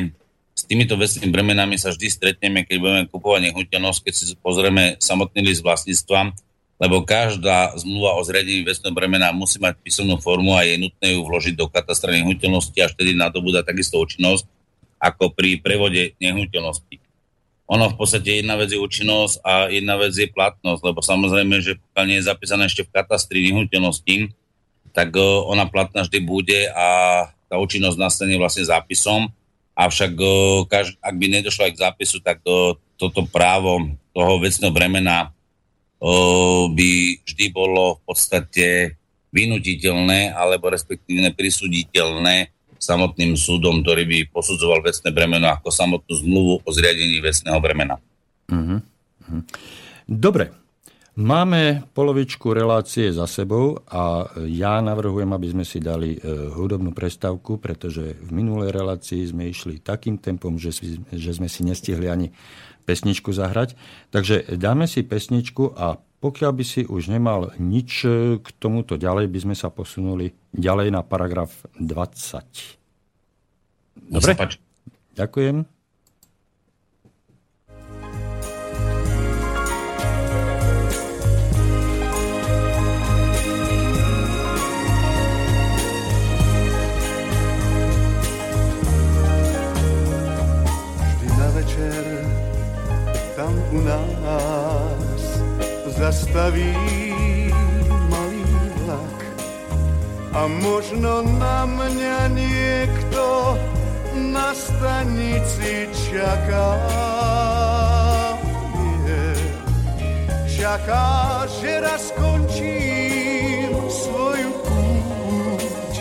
[0.54, 5.42] s týmito vecnými bremenami sa vždy stretneme, keď budeme kupovať nehnuteľnosť, keď si pozrieme samotný
[5.42, 6.38] list vlastníctva,
[6.78, 11.26] lebo každá zmluva o zriadení vecného bremena musí mať písomnú formu a je nutné ju
[11.26, 14.46] vložiť do katastra nehnuteľnosti až vtedy nadobúda takisto účinnosť
[15.02, 17.01] ako pri prevode nehnuteľnosti.
[17.72, 21.80] Ono v podstate jedna vec je účinnosť a jedna vec je platnosť, lebo samozrejme, že
[21.80, 24.36] pokiaľ nie je zapísané ešte v katastri nehnuteľnosti,
[24.92, 26.88] tak e, ona platná vždy bude a
[27.48, 29.32] tá účinnosť nastane vlastne zápisom.
[29.72, 30.28] Avšak e,
[31.00, 35.32] ak by nedošlo aj k zápisu, tak e, toto právo toho vecného bremena
[36.02, 36.92] by
[37.24, 38.68] vždy bolo v podstate
[39.30, 42.50] vynutiteľné alebo respektívne prisuditeľné
[42.82, 48.02] samotným súdom, ktorý by posudzoval vecné bremeno ako samotnú zmluvu o zriadení vecného bremena.
[48.50, 48.82] Uh-huh.
[50.10, 50.50] Dobre,
[51.14, 56.20] máme polovičku relácie za sebou a ja navrhujem, aby sme si dali e,
[56.58, 61.62] hudobnú prestávku, pretože v minulej relácii sme išli takým tempom, že, si, že sme si
[61.62, 62.34] nestihli ani
[62.90, 63.78] pesničku zahrať.
[64.10, 68.06] Takže dáme si pesničku a pokiaľ by si už nemal nič
[68.38, 72.78] k tomuto ďalej, by sme sa posunuli ďalej na paragraf 20.
[73.98, 74.32] Dobre?
[75.18, 75.81] Ďakujem.
[96.32, 96.72] Zastaví
[98.08, 98.40] malý
[98.88, 99.20] vlak
[100.32, 103.24] a možno na mňa niekto
[104.32, 106.80] na stanici čaká.
[109.04, 109.28] Je,
[110.56, 115.96] čaká, že raz skončím svoju púť.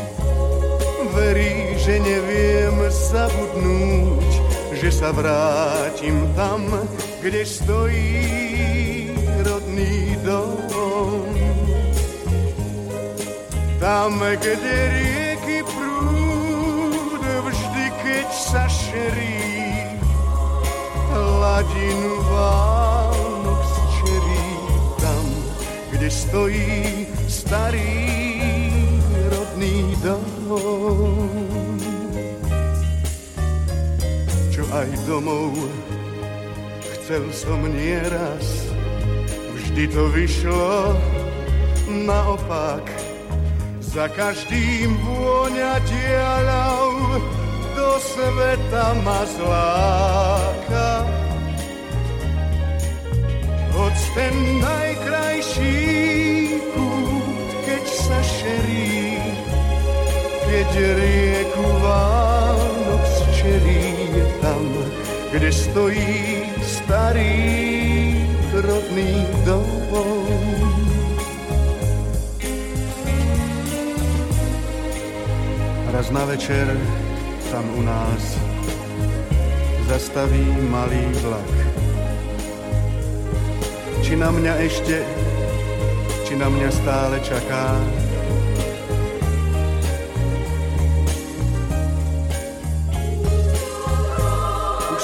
[1.10, 4.30] Verí, že neviem zabudnúť,
[4.78, 6.70] že sa vrátim tam,
[7.18, 8.99] kde stojí
[13.80, 19.40] Tam, kde rieky prúd vždy, keď sa šerí,
[21.08, 24.48] hladinu Vánok zčerí.
[25.00, 25.26] Tam,
[25.96, 27.96] kde stojí starý
[29.32, 30.28] rodný dom.
[34.52, 35.56] Čo aj domov
[37.00, 38.68] chcel som nieraz,
[39.56, 40.92] vždy to vyšlo
[41.88, 42.99] naopak.
[43.90, 47.18] Za každým vôňa diaľou
[47.74, 51.10] do sveta ma zláka.
[53.74, 55.74] Hoď ten najkrajší
[56.70, 59.18] kút, keď sa šerí,
[60.46, 63.90] keď rieku Vánok zčerí
[64.38, 64.70] tam,
[65.34, 67.42] kde stojí starý
[68.54, 70.89] rodný dom.
[75.90, 76.76] Raz na večer
[77.50, 78.38] tam u nás
[79.88, 81.54] zastaví malý vlak.
[84.02, 85.02] Či na mňa ešte,
[86.24, 87.74] či na mňa stále čaká,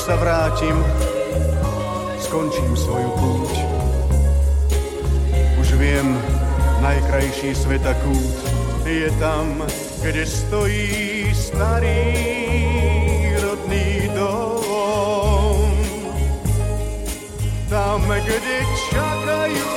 [0.06, 0.78] sa vrátim,
[2.22, 3.58] skončím svoju púť.
[5.58, 6.14] Už viem,
[6.78, 8.38] najkrajší sveta kút
[8.86, 9.66] je tam,
[10.06, 12.06] kde stojí starý
[13.42, 15.66] rodný dom.
[17.66, 18.58] Tam, kde
[18.94, 19.74] čakajú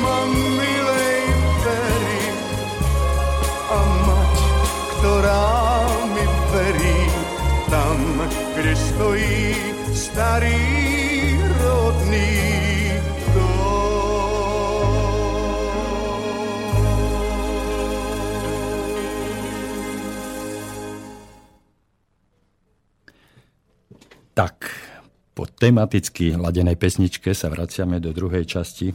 [0.00, 1.20] ma milej
[1.60, 2.24] pery
[3.68, 4.36] a mať,
[4.96, 5.48] ktorá
[6.16, 6.24] mi
[6.56, 7.00] verí.
[7.68, 8.00] Tam,
[8.56, 9.40] kde stojí
[9.92, 10.56] starý
[11.60, 12.32] rodný
[25.66, 28.94] tematicky ladenej pesničke sa vraciame do druhej časti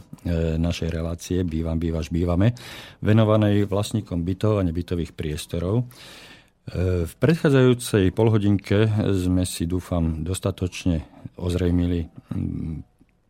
[0.56, 2.56] našej relácie Bývam, bývaš, bývame,
[3.04, 5.84] venovanej vlastníkom bytov a nebytových priestorov.
[5.84, 11.04] E, v predchádzajúcej polhodinke sme si, dúfam, dostatočne
[11.36, 12.08] ozrejmili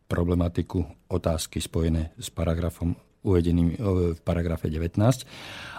[0.07, 3.77] problematiku otázky spojené s paragrafom uvedeným e,
[4.13, 4.99] v paragrafe 19.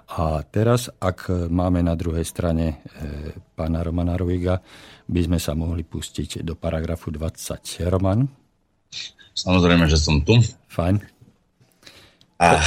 [0.04, 2.85] A teraz, ak máme na druhej strane
[3.57, 4.61] pána Romana Ruiga,
[5.09, 7.88] by sme sa mohli pustiť do paragrafu 20.
[7.88, 8.28] Roman?
[9.33, 10.37] Samozrejme, že som tu.
[10.68, 11.00] Fajn.
[12.37, 12.61] A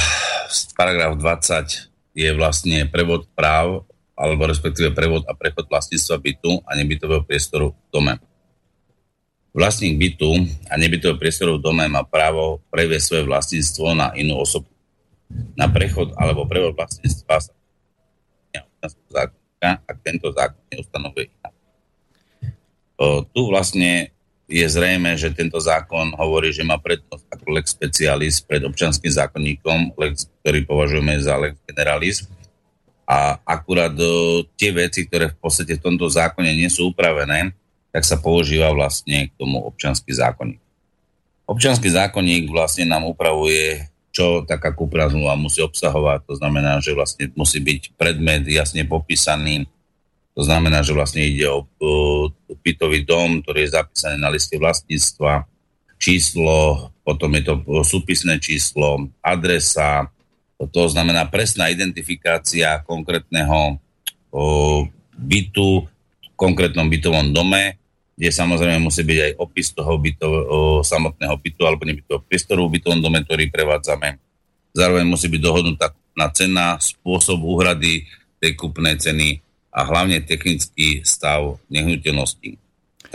[0.74, 3.86] paragraf 20 je vlastne prevod práv,
[4.18, 8.12] alebo respektíve prevod a prechod vlastníctva bytu a nebytového priestoru v dome.
[9.58, 14.70] Vlastník bytu a nebytového priestoru v dome má právo previesť svoje vlastníctvo na inú osobu.
[15.58, 17.50] Na prechod alebo prevod vlastníctva sa
[19.10, 21.54] zákonníka, ak tento zákon neustanovuje inak.
[23.34, 24.14] Tu vlastne
[24.46, 29.98] je zrejme, že tento zákon hovorí, že má prednosť ako lex specialis pred občanským zákonníkom,
[29.98, 32.30] lex, ktorý považujeme za lex generalis.
[33.10, 33.90] A akurát
[34.54, 37.50] tie veci, ktoré v podstate v tomto zákone nie sú upravené,
[37.92, 40.60] tak sa používa vlastne k tomu občanský zákonník.
[41.48, 46.28] Občanský zákonník vlastne nám upravuje, čo taká kúpna zmluva musí obsahovať.
[46.28, 49.64] To znamená, že vlastne musí byť predmet jasne popísaný,
[50.38, 51.66] to znamená, že vlastne ide o,
[52.62, 55.48] bytový dom, ktorý je zapísaný na liste vlastníctva,
[55.98, 60.06] číslo, potom je to súpisné číslo, adresa,
[60.58, 63.82] to znamená presná identifikácia konkrétneho
[65.18, 65.90] bytu
[66.38, 67.74] konkrétnom bytovom dome,
[68.14, 70.38] kde samozrejme musí byť aj opis toho bytov, o,
[70.86, 74.22] samotného bytu alebo nebytového priestoru v bytovom dome, ktorý prevádzame.
[74.70, 78.06] Zároveň musí byť dohodnutá na cena, spôsob úhrady
[78.38, 82.58] tej kupnej ceny, a hlavne technický stav nehnuteľností.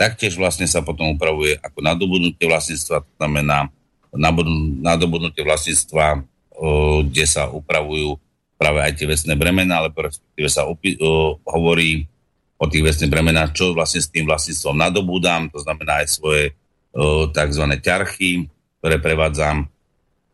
[0.00, 3.68] Taktiež vlastne sa potom upravuje ako nadobudnutie vlastníctva, to znamená
[4.80, 6.24] nadobudnutie vlastníctva,
[7.04, 8.16] kde sa upravujú
[8.56, 10.96] práve aj tie vecné bremena, alebo respektíve sa opi-
[11.44, 12.06] hovorí
[12.58, 16.44] o tých vecných bremenách, čo vlastne s tým vlastníctvom nadobúdam, to znamená aj svoje
[17.34, 17.64] tzv.
[17.82, 18.46] ťarchy,
[18.78, 19.66] ktoré prevádzam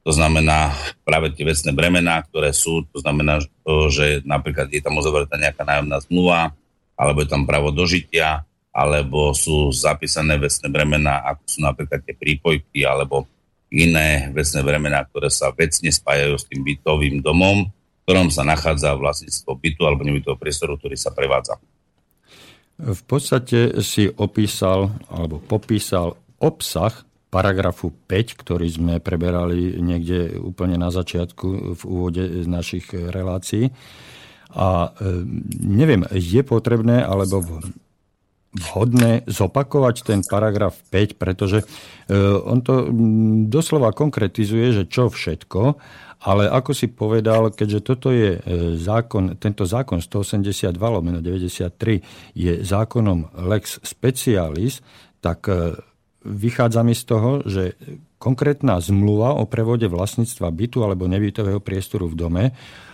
[0.00, 0.72] to znamená
[1.04, 3.44] práve tie vecné bremená, ktoré sú, to znamená,
[3.92, 6.56] že napríklad je tam uzavretá nejaká nájomná zmluva,
[6.96, 12.80] alebo je tam právo dožitia, alebo sú zapísané vecné bremená, ako sú napríklad tie prípojky,
[12.88, 13.28] alebo
[13.68, 18.96] iné vecné bremená, ktoré sa vecne spájajú s tým bytovým domom, v ktorom sa nachádza
[18.96, 21.60] vlastníctvo bytu alebo nebytového priestoru, ktorý sa prevádza.
[22.80, 30.90] V podstate si opísal alebo popísal obsah paragrafu 5, ktorý sme preberali niekde úplne na
[30.90, 33.70] začiatku v úvode našich relácií.
[34.50, 35.22] A e,
[35.62, 37.46] neviem, je potrebné alebo
[38.50, 41.66] vhodné zopakovať ten paragraf 5, pretože e,
[42.42, 42.90] on to
[43.46, 45.78] doslova konkretizuje, že čo všetko,
[46.20, 48.40] ale ako si povedal, keďže toto je e,
[48.76, 54.84] zákon, tento zákon 182 lomeno 93 je zákonom lex specialis,
[55.20, 55.48] tak
[56.24, 57.76] vychádza mi z toho, že
[58.20, 62.44] konkrétna zmluva o prevode vlastníctva bytu alebo nebytového priestoru v dome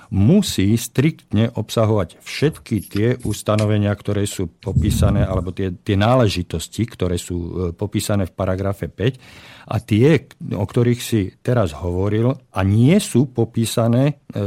[0.07, 7.37] musí striktne obsahovať všetky tie ustanovenia, ktoré sú popísané, alebo tie, tie náležitosti, ktoré sú
[7.37, 13.27] e, popísané v paragrafe 5 a tie, o ktorých si teraz hovoril a nie sú
[13.27, 14.47] popísané, e,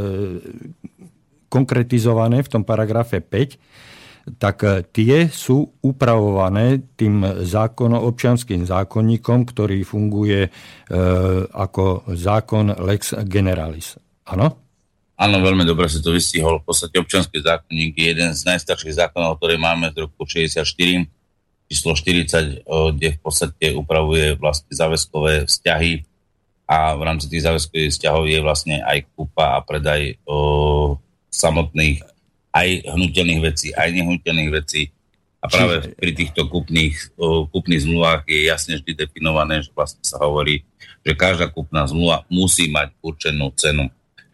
[1.51, 9.83] konkretizované v tom paragrafe 5, tak e, tie sú upravované tým zákonom, občianským zákonníkom, ktorý
[9.83, 10.49] funguje e,
[11.51, 13.99] ako zákon lex generalis.
[14.29, 14.69] Áno?
[15.19, 16.63] Áno, veľmi dobre si to vystihol.
[16.63, 20.63] V podstate občianský zákonník je jeden z najstarších zákonov, ktoré máme z roku 64,
[21.69, 26.09] číslo 40, kde v podstate upravuje vlastne záväzkové vzťahy
[26.69, 30.97] a v rámci tých záväzkových vzťahov je vlastne aj kúpa a predaj o,
[31.29, 32.05] samotných
[32.53, 34.93] aj hnutelných vecí, aj nehnuteľných vecí.
[35.41, 35.97] A práve Čiže...
[35.97, 37.15] pri týchto kúpnych,
[37.53, 40.65] kúpnych zmluvách je jasne vždy definované, že vlastne sa hovorí,
[41.05, 43.87] že každá kúpna zmluva musí mať určenú cenu.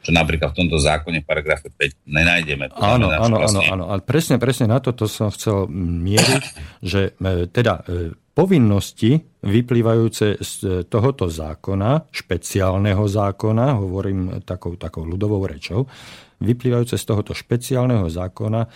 [0.05, 2.69] Čo napríklad v tomto zákone v paragrafe 5 nenájdeme.
[2.69, 3.65] To áno, znamená, áno, vlastne...
[3.65, 3.85] áno, áno.
[3.89, 6.43] A presne, presne na toto som chcel mieriť,
[6.85, 15.41] že e, teda e, povinnosti vyplývajúce z tohoto zákona, špeciálneho zákona, hovorím takou, takou ľudovou
[15.49, 15.89] rečou,
[16.37, 18.69] vyplývajúce z tohoto špeciálneho zákona e,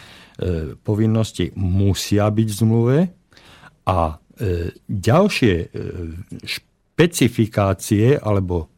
[0.81, 2.97] povinnosti musia byť v zmluve
[3.85, 5.65] a e, ďalšie e,
[6.41, 8.73] špecifikácie alebo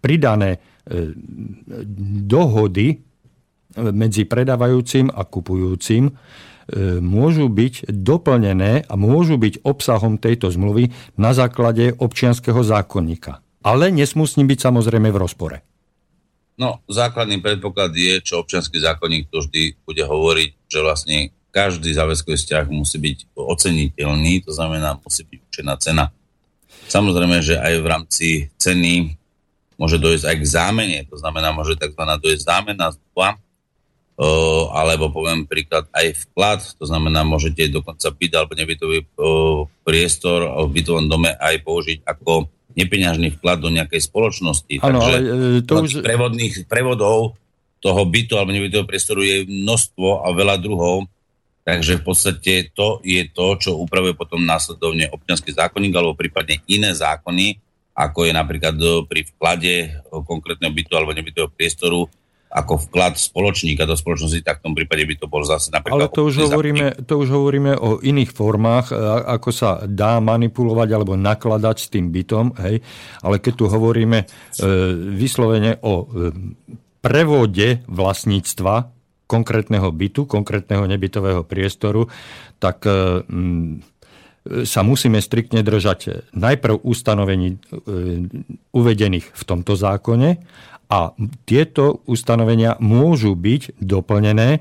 [0.00, 0.71] pridané e,
[2.26, 3.00] dohody
[3.76, 6.12] medzi predávajúcim a kupujúcim e,
[7.00, 13.40] môžu byť doplnené a môžu byť obsahom tejto zmluvy na základe občianského zákonníka.
[13.64, 15.56] Ale nesmú s ním byť samozrejme v rozpore.
[16.60, 21.18] No, základný predpoklad je, čo občianský zákonník to vždy bude hovoriť, že vlastne
[21.48, 26.04] každý záväzkový vzťah musí byť oceniteľný, to znamená, musí byť určená cena.
[26.88, 28.28] Samozrejme, že aj v rámci
[28.60, 29.16] ceny
[29.82, 31.98] môže dojsť aj k zámene, to znamená, môže tzv.
[31.98, 33.42] dojsť zámena zmluva,
[34.70, 38.98] alebo poviem príklad aj vklad, to znamená, môžete dokonca byť alebo nebytový
[39.82, 42.46] priestor v bytovom dome aj použiť ako
[42.78, 44.80] nepeňažný vklad do nejakej spoločnosti.
[44.80, 46.00] Ano, Takže e, to už...
[46.00, 47.36] prevodných prevodov
[47.82, 51.10] toho bytu alebo nebytového priestoru je množstvo a veľa druhov.
[51.62, 56.90] Takže v podstate to je to, čo upravuje potom následovne občianský zákonník alebo prípadne iné
[56.90, 57.60] zákony,
[57.92, 58.76] ako je napríklad
[59.06, 59.72] pri vklade
[60.08, 62.08] konkrétneho bytu alebo nebytového priestoru
[62.52, 66.04] ako vklad spoločníka do spoločnosti, tak v tom prípade by to bol zase napríklad...
[66.04, 68.92] Ale to už, hovoríme, to už hovoríme o iných formách,
[69.24, 72.84] ako sa dá manipulovať alebo nakladať s tým bytom, hej.
[73.24, 74.26] Ale keď tu hovoríme e,
[75.16, 76.06] vyslovene o e,
[77.00, 78.92] prevode vlastníctva
[79.24, 82.12] konkrétneho bytu, konkrétneho nebytového priestoru,
[82.60, 83.80] tak e, m,
[84.42, 87.56] sa musíme striktne držať najprv ustanovení e,
[88.74, 90.42] uvedených v tomto zákone
[90.90, 90.98] a
[91.46, 94.60] tieto ustanovenia môžu byť doplnené e,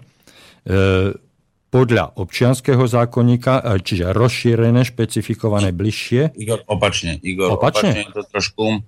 [1.71, 6.38] podľa občianského zákonníka, e, čiže rozšírené, špecifikované bližšie.
[6.38, 7.17] Igor, opačne.
[7.25, 8.05] Igor, opačne?
[8.05, 8.86] opačne to trošku.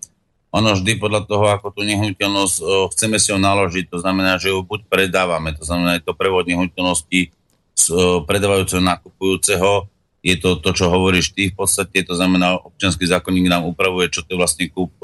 [0.53, 2.57] Ono vždy podľa toho, ako tú nehnuteľnosť
[2.93, 6.45] chceme si ho naložiť, to znamená, že ju buď predávame, to znamená, je to prevod
[6.45, 7.33] nehnuteľnosti
[7.73, 7.85] z
[8.29, 9.89] predávajúceho nakupujúceho,
[10.23, 14.23] je to to, čo hovoríš ty v podstate, to znamená, občianský zákonník nám upravuje, čo
[14.23, 14.95] to je vlastne kúp,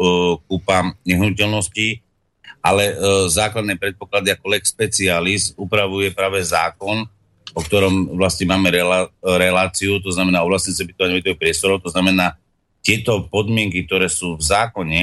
[0.47, 1.99] kúpa nehnuteľnosti
[2.59, 2.93] ale e,
[3.31, 7.07] základné predpoklady ako lex specialis upravuje práve zákon,
[7.55, 12.35] o ktorom vlastne máme rela, reláciu, to znamená o vlastnice bytových priestorov, to znamená
[12.83, 15.01] tieto podmienky, ktoré sú v zákone,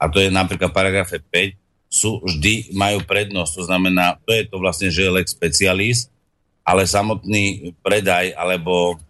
[0.00, 1.56] a to je napríklad paragrafe 5,
[1.90, 6.06] sú vždy, majú prednosť, to znamená, to je to vlastne, že je lex specialis,
[6.62, 9.00] ale samotný predaj alebo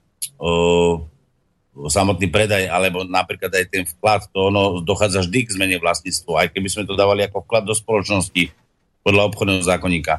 [1.88, 6.49] samotný predaj, alebo napríklad aj ten vklad, to ono dochádza vždy k zmene vlastníctva, aj
[6.57, 8.51] keby sme to dávali ako vklad do spoločnosti
[9.07, 10.18] podľa obchodného zákonníka.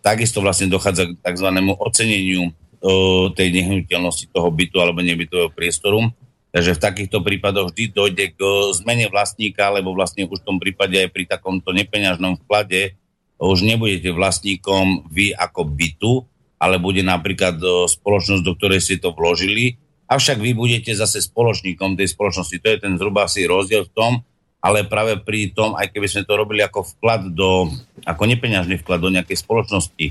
[0.00, 1.48] Takisto vlastne dochádza k tzv.
[1.76, 2.48] oceneniu
[2.80, 6.08] o, tej nehnuteľnosti toho bytu alebo nebytového priestoru.
[6.50, 8.40] Takže v takýchto prípadoch vždy dojde k
[8.74, 12.98] zmene vlastníka, lebo vlastne už v tom prípade aj pri takomto nepeňažnom vklade
[13.40, 16.12] už nebudete vlastníkom vy ako bytu,
[16.60, 17.56] ale bude napríklad
[17.88, 19.80] spoločnosť, do ktorej ste to vložili
[20.10, 22.58] avšak vy budete zase spoločníkom tej spoločnosti.
[22.58, 24.12] To je ten zhruba asi rozdiel v tom,
[24.58, 27.70] ale práve pri tom, aj keby sme to robili ako vklad do,
[28.02, 30.06] ako nepeňažný vklad do nejakej spoločnosti,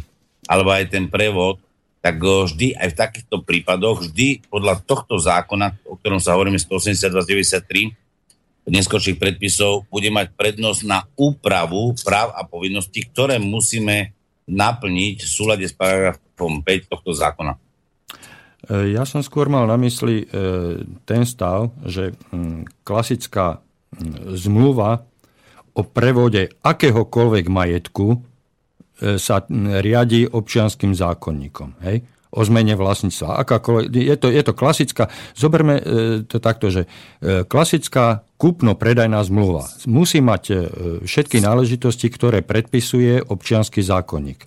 [0.47, 1.59] alebo aj ten prevod,
[1.99, 7.91] tak vždy aj v takýchto prípadoch, vždy podľa tohto zákona, o ktorom sa hovoríme 182-93,
[8.69, 14.15] neskôrších predpisov, bude mať prednosť na úpravu práv a povinností, ktoré musíme
[14.47, 17.59] naplniť v súlade s paragrafom 5 tohto zákona.
[18.67, 20.25] E, ja som skôr mal na mysli e,
[21.07, 25.07] ten stav, že mm, klasická mm, zmluva
[25.73, 28.17] o prevode akéhokoľvek majetku e,
[29.15, 29.45] sa
[29.79, 31.71] riadi občianským zákonníkom.
[31.85, 32.03] Hej?
[32.29, 33.41] o zmene vlastníctva.
[33.89, 35.81] Je, to, je to klasická, zoberme
[36.29, 36.85] to takto, že
[37.49, 40.69] klasická kúpno-predajná zmluva musí mať
[41.09, 44.45] všetky náležitosti, ktoré predpisuje občianský zákonník.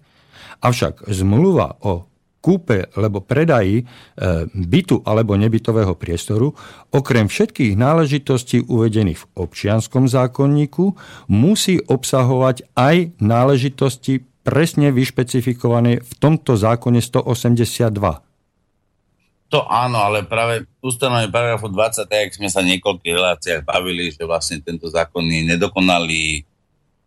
[0.62, 2.06] Avšak zmluva o
[2.42, 3.84] kúpe alebo predaji e,
[4.50, 6.50] bytu alebo nebytového priestoru,
[6.90, 10.98] okrem všetkých náležitostí uvedených v občianskom zákonníku,
[11.30, 17.94] musí obsahovať aj náležitosti presne vyšpecifikované v tomto zákone 182.
[19.54, 24.58] To áno, ale práve ustanovenie paragrafu 20, tak sme sa niekoľkých reláciách bavili, že vlastne
[24.64, 26.42] tento zákon je nedokonalý,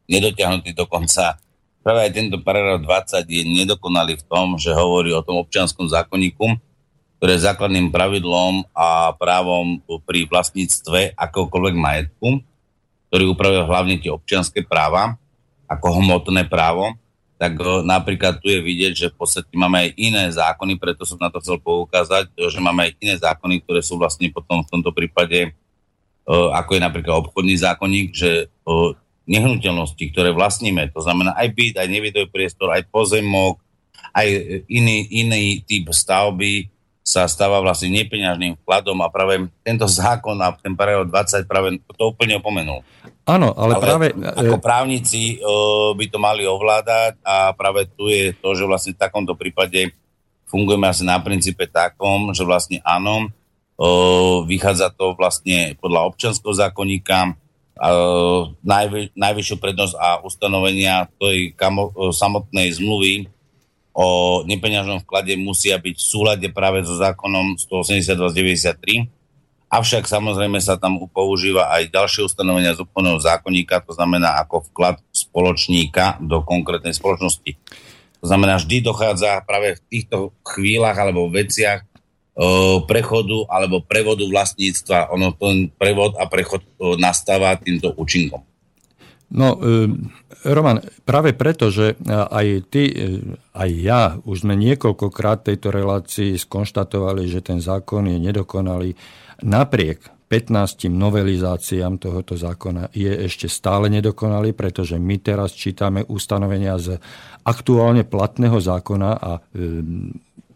[0.07, 1.35] nedotiahnutý dokonca
[1.85, 6.57] práve aj tento paragraf 20 je nedokonalý v tom, že hovorí o tom občianskom zákonníku,
[7.21, 12.41] ktoré je základným pravidlom a právom pri vlastníctve akéhokoľvek majetku,
[13.13, 15.13] ktorý upravuje hlavne tie občianské práva.
[15.65, 16.93] ako hmotné právo,
[17.41, 21.33] tak napríklad tu je vidieť, že v podstate máme aj iné zákony, preto som na
[21.33, 25.53] to chcel poukázať, že máme aj iné zákony, ktoré sú vlastne potom v tomto prípade,
[26.29, 28.49] ako je napríklad obchodný zákonník, že
[29.25, 33.57] nehnuteľnosti, ktoré vlastníme, to znamená aj byt, aj nebytový priestor, aj pozemok,
[34.13, 34.27] aj
[34.69, 36.69] iný, iný typ stavby,
[37.05, 42.09] sa stáva vlastne nepeňažným vkladom a práve tento zákon a ten paragraf 20 práve to
[42.09, 42.81] úplne opomenul.
[43.29, 44.05] Áno, ale, ale práve...
[44.17, 49.01] Ako právnici uh, by to mali ovládať a práve tu je to, že vlastne v
[49.05, 49.93] takomto prípade
[50.49, 53.29] fungujeme asi na princípe takom, že vlastne áno,
[53.77, 57.37] uh, vychádza to vlastne podľa občanského zákonníka,
[58.63, 63.27] najvy, najvyššiu prednosť a ustanovenia tej kamo, uh, samotnej zmluvy
[63.95, 68.15] o nepeňažnom vklade musia byť v súlade práve so zákonom 182
[69.65, 75.01] Avšak samozrejme sa tam používa aj ďalšie ustanovenia z obchodného zákonníka, to znamená ako vklad
[75.09, 77.57] spoločníka do konkrétnej spoločnosti.
[78.21, 81.87] To znamená, vždy dochádza práve v týchto chvíľach alebo veciach e,
[82.83, 85.15] prechodu alebo prevodu vlastníctva.
[85.15, 88.43] Ono ten prevod a prechod e, nastáva týmto účinkom.
[89.31, 89.87] No, e,
[90.45, 92.93] Roman, práve preto, že aj ty, e,
[93.55, 98.93] aj ja už sme niekoľkokrát tejto relácii skonštatovali, že ten zákon je nedokonalý.
[99.41, 106.97] Napriek 15 novelizáciám tohoto zákona je ešte stále nedokonalý, pretože my teraz čítame ustanovenia z
[107.45, 109.41] aktuálne platného zákona a e,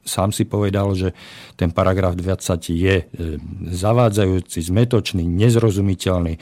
[0.09, 1.13] sám si povedal, že
[1.53, 3.03] ten paragraf 20 je e,
[3.69, 6.39] zavádzajúci, zmetočný, nezrozumiteľný, e,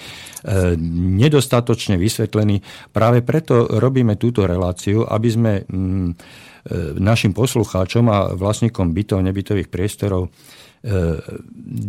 [1.19, 2.63] nedostatočne vysvetlený.
[2.95, 6.13] Práve preto robíme túto reláciu, aby sme mm, e,
[7.03, 10.31] našim poslucháčom a vlastníkom bytov, nebytových priestorov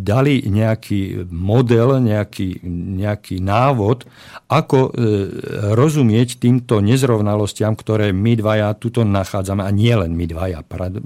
[0.03, 2.64] dali nejaký model, nejaký,
[2.99, 4.09] nejaký návod,
[4.49, 4.91] ako e,
[5.76, 10.64] rozumieť týmto nezrovnalostiam, ktoré my dvaja tuto nachádzame, a nie len my dvaja,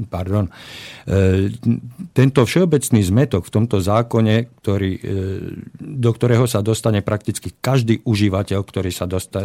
[0.09, 0.49] pardon.
[0.49, 1.51] E,
[2.17, 4.93] tento všeobecný zmetok v tomto zákone, ktorý,
[5.77, 9.43] do ktorého sa dostane prakticky každý užívateľ, ktorý sa dosta,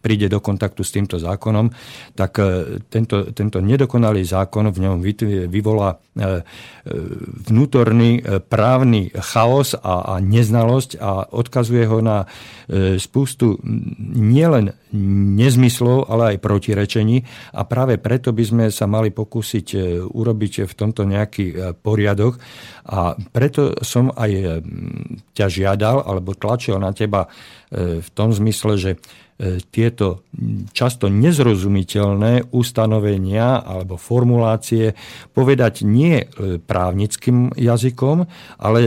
[0.00, 1.68] príde do kontaktu s týmto zákonom,
[2.16, 2.40] tak
[2.88, 4.96] tento, tento nedokonalý zákon v ňom
[5.52, 6.00] vyvolá
[7.46, 13.60] vnútorný vnútorný e, právny chaos a, a neznalosť a odkazuje ho na e, spustu
[14.16, 14.72] nielen
[15.36, 17.20] nezmyslov, ale aj protirečení.
[17.52, 22.40] A práve preto by sme sa mali pokúsiť e, urobiť v tomto nejaký poriadok.
[22.88, 24.64] A preto som aj
[25.36, 27.28] ťa žiadal alebo tlačil na teba
[27.76, 28.90] v tom zmysle, že
[29.68, 30.24] tieto
[30.72, 34.96] často nezrozumiteľné ustanovenia alebo formulácie
[35.36, 38.24] povedať nie e, právnickým jazykom,
[38.56, 38.80] ale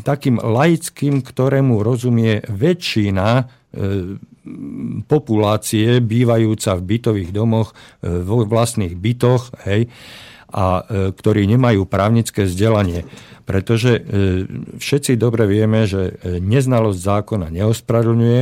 [0.00, 3.44] takým laickým, ktorému rozumie väčšina e,
[5.06, 9.86] populácie bývajúca v bytových domoch, vo vlastných bytoch, hej,
[10.52, 10.84] a
[11.16, 13.08] ktorí nemajú právnické vzdelanie
[13.42, 14.02] pretože e,
[14.78, 18.40] všetci dobre vieme, že e, neznalosť zákona neospravedlňuje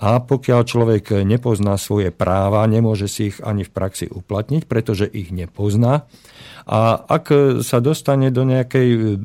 [0.00, 5.30] a pokiaľ človek nepozná svoje práva, nemôže si ich ani v praxi uplatniť, pretože ich
[5.30, 6.08] nepozná.
[6.66, 7.32] A ak
[7.64, 9.16] sa dostane do nejakej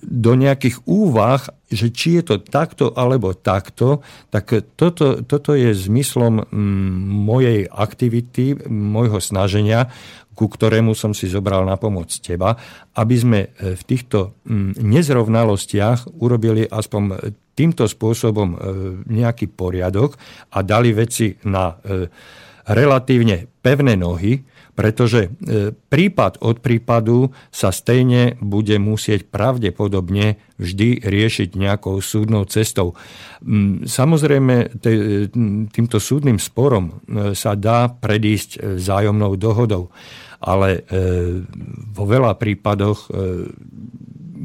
[0.00, 4.00] do nejakých úvah, že či je to takto alebo takto,
[4.32, 4.48] tak
[4.80, 6.48] toto, toto je zmyslom
[7.20, 9.92] mojej aktivity, môjho snaženia
[10.40, 12.56] ku ktorému som si zobral na pomoc teba,
[12.96, 14.40] aby sme e, v týchto
[14.80, 18.58] nezrovnalostiach urobili aspoň týmto spôsobom e,
[19.04, 20.16] nejaký poriadok
[20.56, 22.08] a dali veci na e,
[22.72, 25.28] relatívne pevné nohy, pretože
[25.92, 32.96] prípad od prípadu sa stejne bude musieť pravdepodobne vždy riešiť nejakou súdnou cestou.
[33.84, 34.80] Samozrejme,
[35.74, 37.04] týmto súdnym sporom
[37.36, 39.92] sa dá predísť zájomnou dohodou
[40.40, 40.80] ale e,
[41.92, 43.08] vo veľa prípadoch e,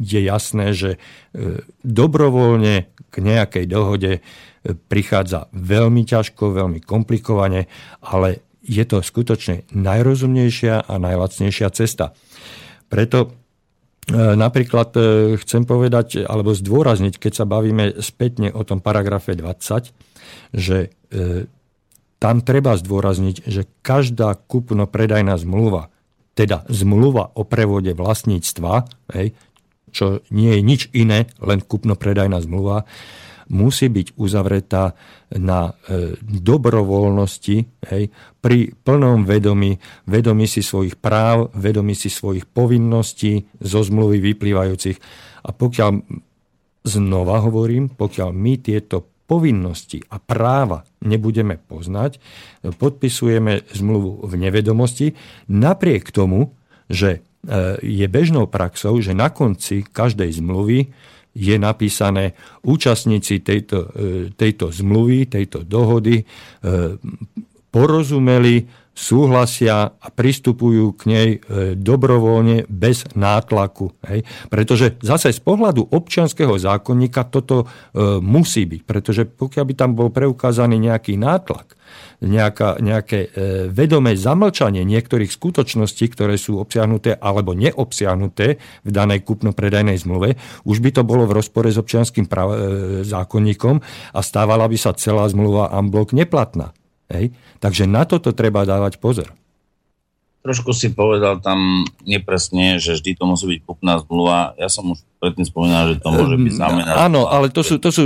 [0.03, 0.99] je jasné, že e,
[1.87, 4.19] dobrovoľne k nejakej dohode
[4.91, 7.71] prichádza veľmi ťažko, veľmi komplikovane,
[8.03, 12.11] ale je to skutočne najrozumnejšia a najlacnejšia cesta.
[12.91, 13.33] Preto
[14.13, 14.93] Napríklad
[15.41, 19.89] chcem povedať alebo zdôrazniť, keď sa bavíme spätne o tom paragrafe 20,
[20.53, 20.93] že
[22.25, 25.93] tam treba zdôrazniť, že každá kúpno-predajná zmluva,
[26.33, 29.37] teda zmluva o prevode vlastníctva, hej,
[29.93, 32.89] čo nie je nič iné, len kúpno-predajná zmluva,
[33.53, 34.97] musí byť uzavretá
[35.37, 37.57] na e, dobrovoľnosti,
[37.93, 38.09] hej,
[38.41, 39.77] pri plnom vedomí,
[40.09, 44.97] vedomí si svojich práv, vedomí si svojich povinností zo zmluvy vyplývajúcich.
[45.45, 46.01] A pokiaľ,
[46.89, 52.21] znova hovorím, pokiaľ my tieto povinnosti a práva nebudeme poznať,
[52.77, 55.17] podpisujeme zmluvu v nevedomosti,
[55.49, 56.53] napriek tomu,
[56.85, 57.19] že e,
[57.81, 60.93] je bežnou praxou, že na konci každej zmluvy
[61.35, 66.25] je napísané účastníci tejto, e, tejto zmluvy, tejto dohody e,
[67.73, 71.39] porozumeli súhlasia a pristupujú k nej e,
[71.75, 73.91] dobrovoľne bez nátlaku.
[74.07, 74.23] Hej.
[74.47, 78.81] Pretože zase z pohľadu občianského zákonníka toto e, musí byť.
[78.87, 81.75] Pretože pokiaľ by tam bol preukázaný nejaký nátlak,
[82.23, 88.47] nejaká, nejaké e, vedomé zamlčanie niektorých skutočností, ktoré sú obsiahnuté alebo neobsiahnuté
[88.87, 92.31] v danej kupno-predajnej zmluve, už by to bolo v rozpore s občianským
[93.03, 93.75] zákonníkom
[94.15, 96.71] a stávala by sa celá zmluva Amblok neplatná.
[97.11, 97.33] Hej?
[97.61, 99.29] Takže na toto treba dávať pozor
[100.45, 104.53] trošku si povedal tam nepresne, že vždy to musí byť kúpna zmluva.
[104.61, 106.91] Ja som už predtým spomínal, že to môže byť zámena.
[107.01, 108.05] Áno, ale to sú, to sú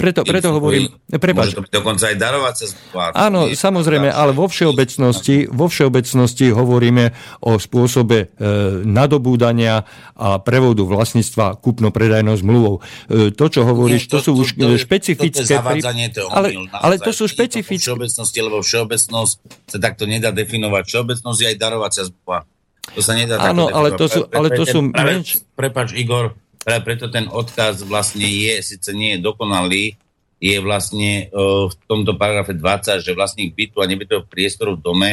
[0.00, 1.52] preto, preto hovorím, prepáč.
[1.52, 3.12] Môže to byť dokonca aj darovacia zmluva.
[3.12, 7.04] Áno, samozrejme, ale vo všeobecnosti, vo všeobecnosti hovoríme
[7.44, 8.46] o spôsobe e,
[8.88, 9.84] nadobúdania
[10.16, 12.80] a prevodu vlastníctva kúpno-predajnou zmluvou.
[13.12, 15.60] E, to, čo hovoríš, to, sú už to, špecifické...
[15.60, 17.92] Ale to sú špecifické...
[17.92, 19.34] Všeobecnosti, lebo všeobecnosť
[19.68, 20.82] sa takto nedá definovať.
[20.88, 22.48] Všeobecnosť je aj darovacia zmluva.
[22.90, 25.46] To sa nedá Áno, ale to sú, ale to sú menš...
[25.54, 26.34] Prepač, Igor,
[26.66, 29.94] práve preto ten odkaz vlastne je, síce nie je dokonalý,
[30.42, 35.10] je vlastne uh, v tomto paragrafe 20, že vlastník bytu a nebytového priestoru v dome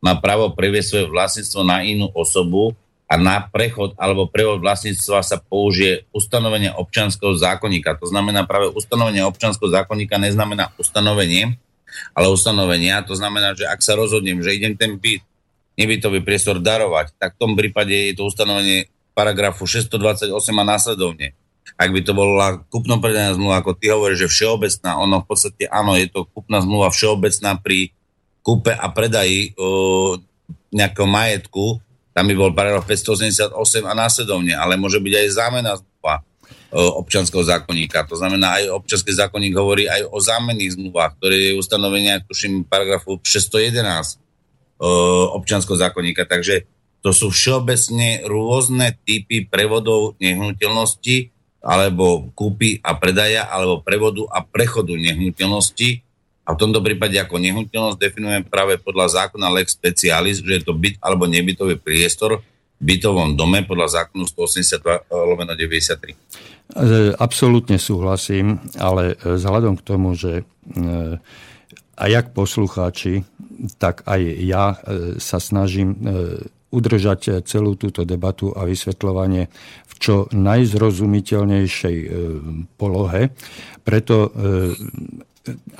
[0.00, 2.72] má právo previesť svoje vlastníctvo na inú osobu
[3.04, 8.00] a na prechod alebo prevod vlastníctva sa použije ustanovenie občanského zákonníka.
[8.00, 11.60] To znamená práve ustanovenie občanského zákonníka neznamená ustanovenie,
[12.16, 13.04] ale ustanovenia.
[13.04, 15.20] To znamená, že ak sa rozhodnem, že idem ten byt
[15.80, 21.32] nebytový priestor darovať, tak v tom prípade je to ustanovenie paragrafu 628 a následovne.
[21.80, 25.64] Ak by to bola kúpno predajná zmluva, ako ty hovoríš, že všeobecná, ono v podstate
[25.72, 27.96] áno, je to kúpna zmluva všeobecná pri
[28.44, 30.20] kúpe a predaji o,
[30.68, 31.80] nejakého majetku,
[32.12, 33.56] tam by bol paragraf 588
[33.86, 36.20] a následovne, ale môže byť aj zámena zmluva
[36.70, 38.06] občanského zákonníka.
[38.06, 43.18] To znamená, aj občanský zákonník hovorí aj o zámenných zmluvách, ktoré je ustanovenia, tuším, paragrafu
[43.18, 44.22] 611
[45.36, 46.24] občanského zákonníka.
[46.24, 46.64] Takže
[47.04, 54.96] to sú všeobecne rôzne typy prevodov nehnuteľnosti alebo kúpy a predaja, alebo prevodu a prechodu
[54.96, 56.00] nehnuteľnosti.
[56.48, 60.72] A v tomto prípade ako nehnuteľnosť definujeme práve podľa zákona Lex Specialis, že je to
[60.72, 62.40] byt alebo nebytový priestor
[62.80, 66.16] v bytovom dome podľa zákonu 182 lomeno 93.
[67.20, 70.48] Absolútne súhlasím, ale vzhľadom k tomu, že
[72.00, 73.20] a jak poslucháči,
[73.78, 74.76] tak aj ja e,
[75.20, 75.98] sa snažím e,
[76.70, 79.50] udržať celú túto debatu a vysvetľovanie
[79.90, 82.08] v čo najzrozumiteľnejšej e,
[82.78, 83.34] polohe.
[83.80, 84.30] Preto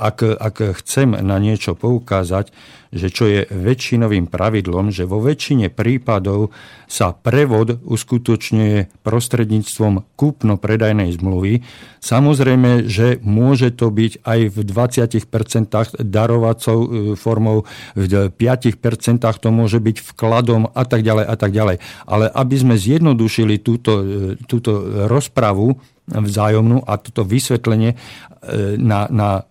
[0.01, 2.49] ak, ak chcem na niečo poukázať,
[2.91, 6.51] že čo je väčšinovým pravidlom, že vo väčšine prípadov
[6.91, 11.63] sa prevod uskutočňuje prostredníctvom kúpno-predajnej zmluvy.
[12.03, 17.63] Samozrejme, že môže to byť aj v 20% darovacou e, formou,
[17.95, 21.77] v 5% to môže byť vkladom a tak ďalej a tak ďalej.
[22.11, 25.79] Ale aby sme zjednodušili túto, e, túto rozpravu,
[26.11, 27.97] vzájomnú a toto vysvetlenie e,
[28.77, 29.43] na, na e,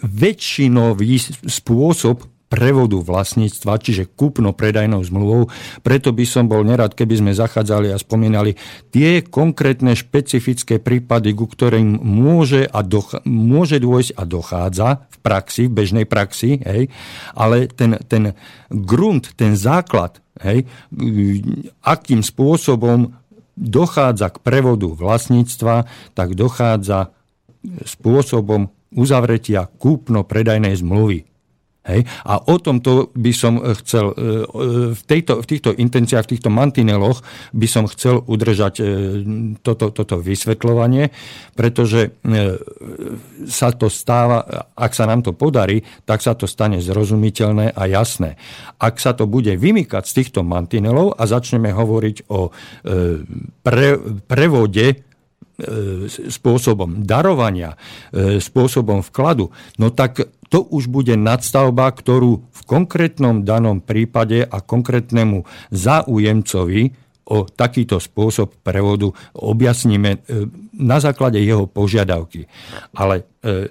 [0.00, 5.46] väčšinový spôsob prevodu vlastníctva, čiže kúpno-predajnou zmluvou.
[5.86, 8.58] Preto by som bol nerad, keby sme zachádzali a spomínali
[8.90, 15.70] tie konkrétne špecifické prípady, ku ktorým môže, a doch- môže dôjsť a dochádza v praxi,
[15.70, 16.90] v bežnej praxi, hej,
[17.38, 18.34] ale ten, ten
[18.66, 20.66] grunt, ten základ, hej,
[21.86, 23.19] akým spôsobom
[23.60, 25.84] dochádza k prevodu vlastníctva,
[26.16, 27.12] tak dochádza
[27.84, 31.29] spôsobom uzavretia kúpno-predajnej zmluvy.
[31.90, 32.02] Hej?
[32.24, 34.26] A o tomto by som chcel, e, e,
[34.94, 37.20] v, tejto, v týchto intenciách, v týchto mantineloch
[37.50, 38.84] by som chcel udržať e,
[39.60, 41.10] toto, toto vysvetľovanie,
[41.58, 42.14] pretože
[43.44, 48.40] sa to stáva, ak sa nám to podarí, tak sa to stane zrozumiteľné a jasné.
[48.80, 52.48] Ak sa to bude vymykať z týchto mantinelov a začneme hovoriť o
[53.60, 53.88] pre,
[54.24, 55.09] prevode
[56.28, 57.76] spôsobom darovania,
[58.40, 65.46] spôsobom vkladu, no tak to už bude nadstavba, ktorú v konkrétnom danom prípade a konkrétnemu
[65.70, 70.18] záujemcovi o takýto spôsob prevodu objasníme e,
[70.74, 72.50] na základe jeho požiadavky.
[72.96, 73.68] Ale e,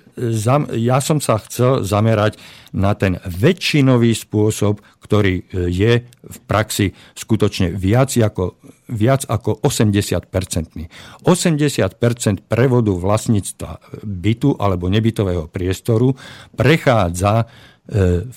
[0.79, 2.39] ja som sa chcel zamerať
[2.71, 8.55] na ten väčšinový spôsob, ktorý e, je v praxi skutočne viac ako,
[8.87, 10.87] viac ako 80-percentný.
[11.25, 16.15] 80% prevodu vlastníctva bytu alebo nebytového priestoru
[16.55, 17.49] prechádza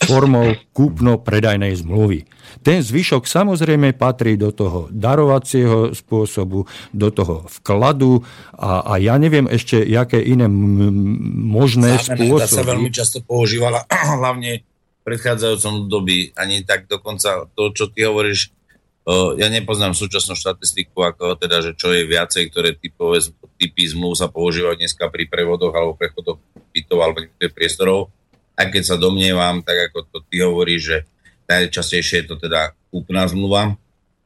[0.00, 2.24] formou kúpno-predajnej zmluvy.
[2.64, 8.24] Ten zvyšok samozrejme patrí do toho darovacieho spôsobu, do toho vkladu
[8.56, 12.56] a, a ja neviem ešte, aké iné možné Zámena, spôsoby.
[12.60, 13.84] sa veľmi často používala,
[14.20, 16.32] hlavne v predchádzajúcom dobi.
[16.36, 18.52] Ani tak dokonca to, čo ty hovoríš,
[19.36, 23.18] ja nepoznám súčasnú štatistiku, ako teda, že čo je viacej, ktoré typové,
[23.58, 26.38] typy zmluv sa používajú dneska pri prevodoch alebo prechodoch
[26.70, 28.14] bytov alebo niektorých priestorov.
[28.52, 30.98] Aj keď sa domnievam, tak ako to ty hovoríš, že
[31.48, 33.76] najčastejšie je to teda kúpna zmluva,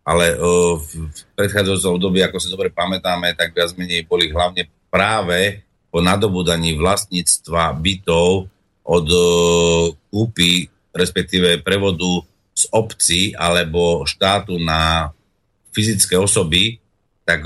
[0.06, 0.38] ale
[0.78, 6.78] v predchádzajúcom období, ako si dobre pamätáme, tak viac menej boli hlavne práve po nadobudaní
[6.78, 8.46] vlastníctva bytov
[8.86, 9.08] od
[10.10, 12.22] kúpy, respektíve prevodu
[12.54, 15.10] z obci alebo štátu na
[15.74, 16.78] fyzické osoby,
[17.26, 17.42] tak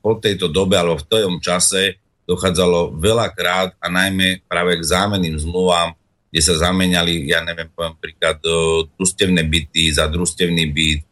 [0.00, 5.92] po tejto dobe alebo v tom čase dochádzalo veľakrát a najmä práve k zámenným zmluvám
[6.32, 11.04] kde sa zamenali, ja neviem, poviem príklad, o, družstevné byty za družstevný byt,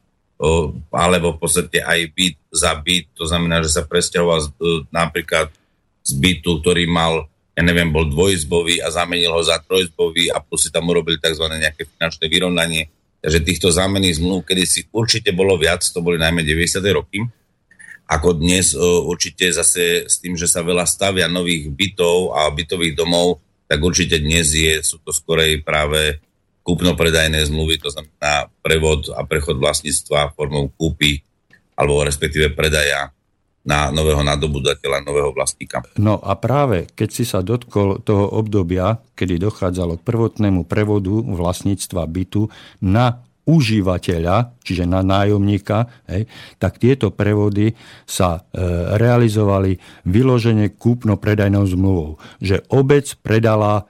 [0.89, 4.49] alebo v podstate aj byt za byt, to znamená, že sa presťahoval z,
[4.89, 5.53] napríklad
[6.01, 10.65] z bytu, ktorý mal, ja neviem, bol dvojizbový a zamenil ho za trojizbový a plus
[10.65, 11.45] si tam urobili tzv.
[11.45, 12.89] nejaké finančné vyrovnanie.
[13.21, 16.81] Takže týchto zámenných zmluv, kedy si určite bolo viac, to boli najmä 90.
[16.97, 17.21] roky,
[18.09, 23.45] ako dnes určite zase s tým, že sa veľa stavia nových bytov a bytových domov,
[23.71, 26.19] tak určite dnes je, sú to skorej práve
[26.67, 31.23] kúpno-predajné zmluvy, to znamená prevod a prechod vlastníctva formou kúpy
[31.79, 33.15] alebo respektíve predaja
[33.63, 35.87] na nového nadobudateľa, nového vlastníka.
[36.01, 42.11] No a práve keď si sa dotkol toho obdobia, kedy dochádzalo k prvotnému prevodu vlastníctva
[42.11, 42.51] bytu
[42.83, 46.29] na užívateľa, čiže na nájomníka, hej,
[46.61, 47.73] tak tieto prevody
[48.05, 48.61] sa e,
[48.99, 52.21] realizovali vyloženie kúpno-predajnou zmluvou.
[52.43, 53.85] Že obec predala e,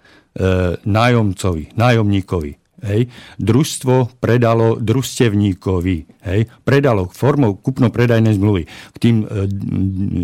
[0.87, 3.13] nájomcovi, nájomníkovi Hej.
[3.37, 5.97] Družstvo predalo družstevníkovi.
[6.25, 6.41] Hej.
[6.65, 8.65] Predalo formou kupno-predajnej zmluvy.
[8.69, 9.27] K tým e,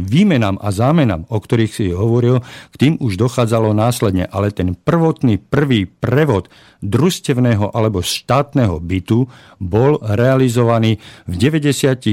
[0.08, 2.40] výmenám a zámenám, o ktorých si hovoril,
[2.72, 4.24] k tým už dochádzalo následne.
[4.28, 6.48] Ale ten prvotný prvý prevod
[6.80, 9.28] družstevného alebo štátneho bytu
[9.60, 12.04] bol realizovaný v 99%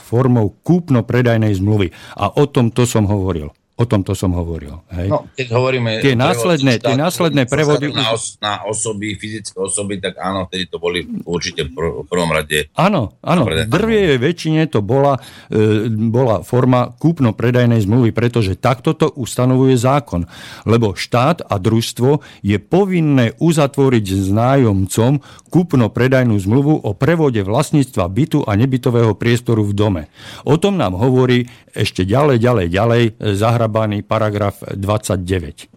[0.00, 1.92] formou kúpno-predajnej zmluvy.
[2.20, 3.52] A o tom to som hovoril.
[3.74, 4.86] O tomto som hovoril.
[4.94, 5.10] Hej.
[5.10, 5.98] No, keď hovoríme...
[5.98, 7.90] Tie následné, tie následné prevody...
[7.90, 12.70] Na, os, na osoby, fyzické osoby, tak áno, vtedy to boli určite v prvom rade...
[12.78, 13.42] Áno, áno.
[13.42, 15.18] V drvie väčšine to bola,
[15.50, 20.30] e, bola forma kúpno-predajnej zmluvy, pretože takto to ustanovuje zákon.
[20.70, 25.18] Lebo štát a družstvo je povinné uzatvoriť s nájomcom
[25.50, 30.02] kúpno-predajnú zmluvu o prevode vlastníctva bytu a nebytového priestoru v dome.
[30.46, 33.02] O tom nám hovorí ešte ďalej, ďalej, ďalej
[33.34, 35.72] zahraničný zahrabaný paragraf 29,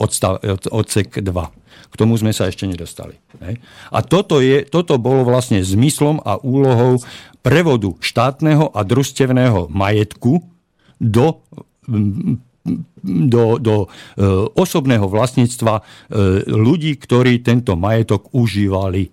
[0.00, 0.40] odstav,
[0.72, 1.92] odsek 2.
[1.92, 3.20] K tomu sme sa ešte nedostali.
[3.92, 6.96] A toto, je, toto bolo vlastne zmyslom a úlohou
[7.44, 10.40] prevodu štátneho a družstevného majetku
[10.96, 11.44] do
[13.06, 13.88] do, do e,
[14.58, 15.82] osobného vlastníctva e,
[16.50, 19.06] ľudí, ktorí tento majetok užívali.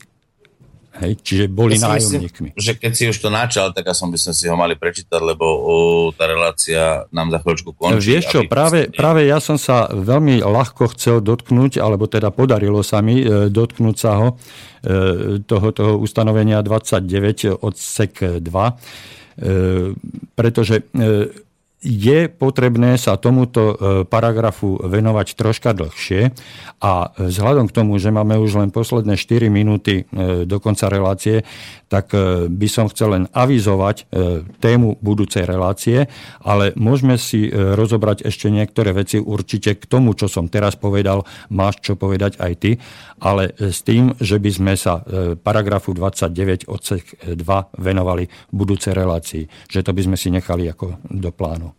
[0.94, 2.54] Hej, čiže boli ja nájomníkmi.
[2.54, 5.18] Myslím, že keď si už to načal, tak som by sme si ho mali prečítať,
[5.18, 5.76] lebo o,
[6.14, 8.14] tá relácia nám za chvíľočku končí.
[8.14, 13.02] Vieš čo, práve, práve ja som sa veľmi ľahko chcel dotknúť, alebo teda podarilo sa
[13.02, 14.28] mi e, dotknúť sa ho,
[14.86, 18.74] e, toho, toho ustanovenia 29 odsek 2, e,
[20.38, 20.84] pretože e,
[21.84, 23.76] je potrebné sa tomuto e,
[24.08, 26.32] paragrafu venovať troška dlhšie
[26.80, 31.44] a vzhľadom k tomu, že máme už len posledné 4 minúty e, do konca relácie,
[31.92, 34.08] tak e, by som chcel len avizovať
[34.64, 36.08] tému budúcej relácie,
[36.40, 41.84] ale môžeme si rozobrať ešte niektoré veci určite k tomu, čo som teraz povedal, máš
[41.84, 42.72] čo povedať aj ty,
[43.20, 45.04] ale s tým, že by sme sa
[45.44, 47.04] paragrafu 29 odsek
[47.36, 51.73] 2 venovali budúcej relácii, že to by sme si nechali ako do plánu.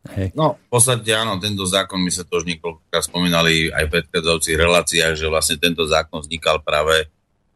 [0.00, 0.32] Hej.
[0.32, 4.56] No, v podstate áno, tento zákon, my sa to už niekoľkokrát spomínali aj v predchádzajúcich
[4.56, 7.08] reláciách, že vlastne tento zákon vznikal práve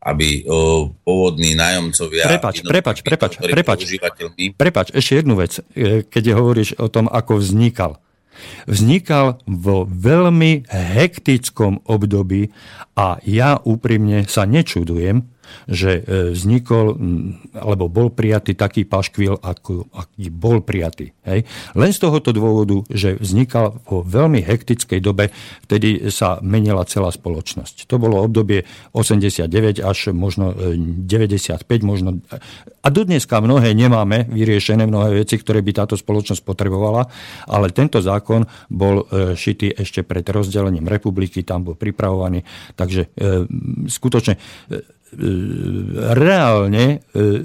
[0.04, 2.28] aby o, pôvodní nájomcovia...
[2.28, 3.80] Prepač, prepač, prepač, prepač,
[4.52, 7.96] prepač, ešte jednu vec, e, keď hovoríš o tom, ako vznikal.
[8.68, 12.52] Vznikal vo veľmi hektickom období
[12.92, 15.24] a ja úprimne sa nečudujem,
[15.68, 16.96] že e, vznikol
[17.54, 21.14] alebo bol prijatý taký paškvil, ako, aký bol prijatý.
[21.24, 21.48] Hej.
[21.72, 25.32] Len z tohoto dôvodu, že vznikal vo veľmi hektickej dobe,
[25.64, 27.88] vtedy sa menila celá spoločnosť.
[27.88, 32.20] To bolo obdobie 89 až možno 95, e, možno...
[32.84, 37.08] A dodneska mnohé nemáme vyriešené, mnohé veci, ktoré by táto spoločnosť potrebovala,
[37.48, 42.44] ale tento zákon bol e, šitý ešte pred rozdelením republiky, tam bol pripravovaný,
[42.76, 43.16] takže
[43.88, 44.36] skutočne
[46.14, 46.96] reálne e,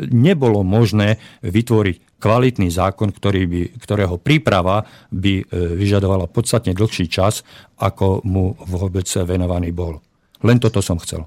[0.10, 5.44] nebolo možné vytvoriť kvalitný zákon, ktorý by, ktorého príprava by e,
[5.80, 7.48] vyžadovala podstatne dlhší čas,
[7.80, 10.04] ako mu vôbec venovaný bol.
[10.44, 11.24] Len toto som chcel.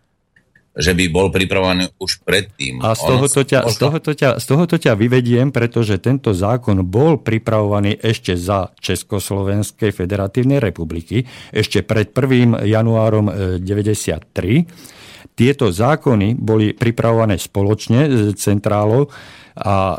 [0.76, 2.84] že by bol pripravený už predtým.
[2.84, 3.72] A z tohoto, ťa, možno...
[3.72, 9.96] z, tohoto ťa, z tohoto ťa vyvediem, pretože tento zákon bol pripravovaný ešte za Československej
[9.96, 11.24] federatívnej republiky,
[11.56, 12.68] ešte pred 1.
[12.68, 13.32] januárom
[13.64, 14.96] 1993.
[15.36, 19.12] Tieto zákony boli pripravované spoločne s centrálou
[19.56, 19.96] a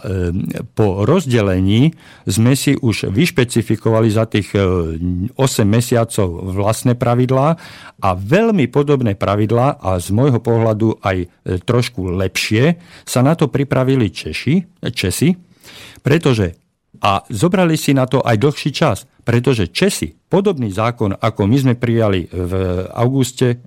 [0.76, 1.96] po rozdelení
[2.28, 7.48] sme si už vyšpecifikovali za tých 8 e, mesiacov vlastné pravidlá
[8.04, 11.26] a veľmi podobné pravidlá a z môjho pohľadu aj e,
[11.64, 12.76] trošku lepšie
[13.08, 15.32] sa na to pripravili Češi, Česi,
[16.04, 16.52] pretože
[17.00, 21.74] a zobrali si na to aj dlhší čas, pretože Česi podobný zákon, ako my sme
[21.80, 22.52] prijali v
[22.92, 23.60] auguste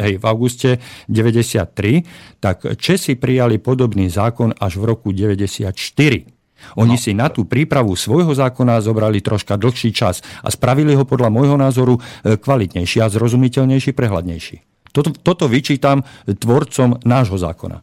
[0.00, 0.70] hej, v auguste
[1.06, 5.76] 93, tak Česi prijali podobný zákon až v roku 94.
[6.76, 7.00] Oni no.
[7.00, 11.56] si na tú prípravu svojho zákona zobrali troška dlhší čas a spravili ho podľa môjho
[11.56, 14.56] názoru e, kvalitnejší a zrozumiteľnejší, prehľadnejší.
[14.92, 17.80] Toto, toto vyčítam tvorcom nášho zákona.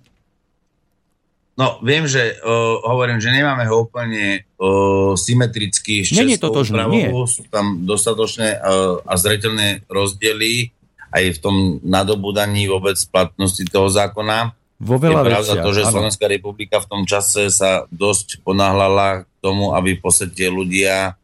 [1.58, 7.10] No, viem, že uh, hovorím, že nemáme ho úplne uh, symetricky s Není totožné, nie.
[7.26, 10.77] Sú tam dostatočné uh, a zretelné rozdiely
[11.12, 14.56] aj v tom nadobudaní vôbec platnosti toho zákona.
[14.78, 15.94] Vo veľa je pravda veciach, to, že áno.
[15.98, 21.18] Slovenská republika v tom čase sa dosť ponáhľala k tomu, aby v podstate ľudia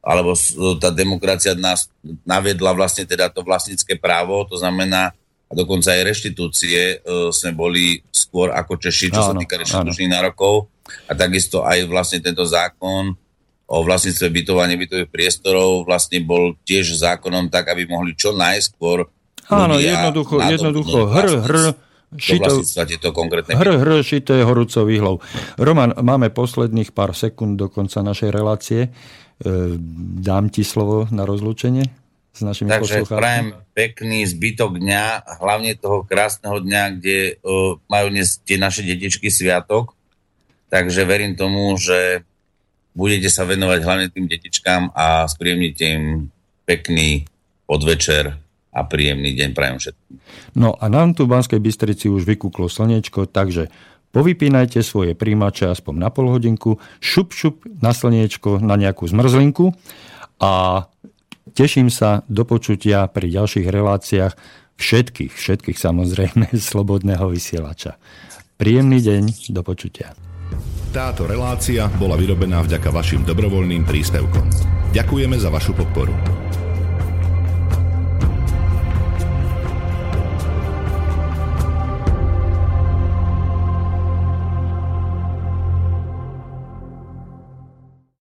[0.00, 0.32] alebo
[0.80, 1.92] tá demokracia nás
[2.24, 5.12] naviedla vlastne teda to vlastnícke právo, to znamená
[5.50, 6.96] a dokonca aj reštitúcie e,
[7.34, 10.70] sme boli skôr ako Češi, čo áno, sa týka reštitúčných nárokov
[11.10, 13.18] a takisto aj vlastne tento zákon
[13.70, 19.10] o vlastníctve bytov a nebytových priestorov vlastne bol tiež zákonom tak, aby mohli čo najskôr
[19.50, 21.56] Áno, jednoducho, jednoducho, hr, hr,
[22.14, 25.16] šito, tieto konkrétne hr, hr, šité horúcou výhlou.
[25.58, 28.80] Roman, máme posledných pár sekúnd do konca našej relácie.
[28.86, 28.90] E,
[30.22, 35.04] dám ti slovo na rozlúčenie s našimi Takže prajem pekný zbytok dňa,
[35.42, 39.98] hlavne toho krásneho dňa, kde uh, majú dnes tie naše detičky sviatok.
[40.70, 42.22] Takže verím tomu, že
[42.94, 46.04] budete sa venovať hlavne tým detičkám a spríjemnite im
[46.62, 47.26] pekný
[47.66, 48.38] podvečer
[48.70, 50.14] a príjemný deň prajem všetkým.
[50.54, 53.68] No a nám tu v Banskej Bystrici už vykúklo slnečko, takže
[54.14, 59.74] povypínajte svoje príjimače aspoň na pol hodinku, šup šup na slniečko, na nejakú zmrzlinku
[60.38, 60.86] a
[61.52, 64.34] teším sa do počutia pri ďalších reláciách
[64.78, 67.98] všetkých, všetkých samozrejme slobodného vysielača.
[68.54, 70.12] Príjemný deň, do počutia.
[70.90, 74.46] Táto relácia bola vyrobená vďaka vašim dobrovoľným príspevkom.
[74.90, 76.12] Ďakujeme za vašu podporu.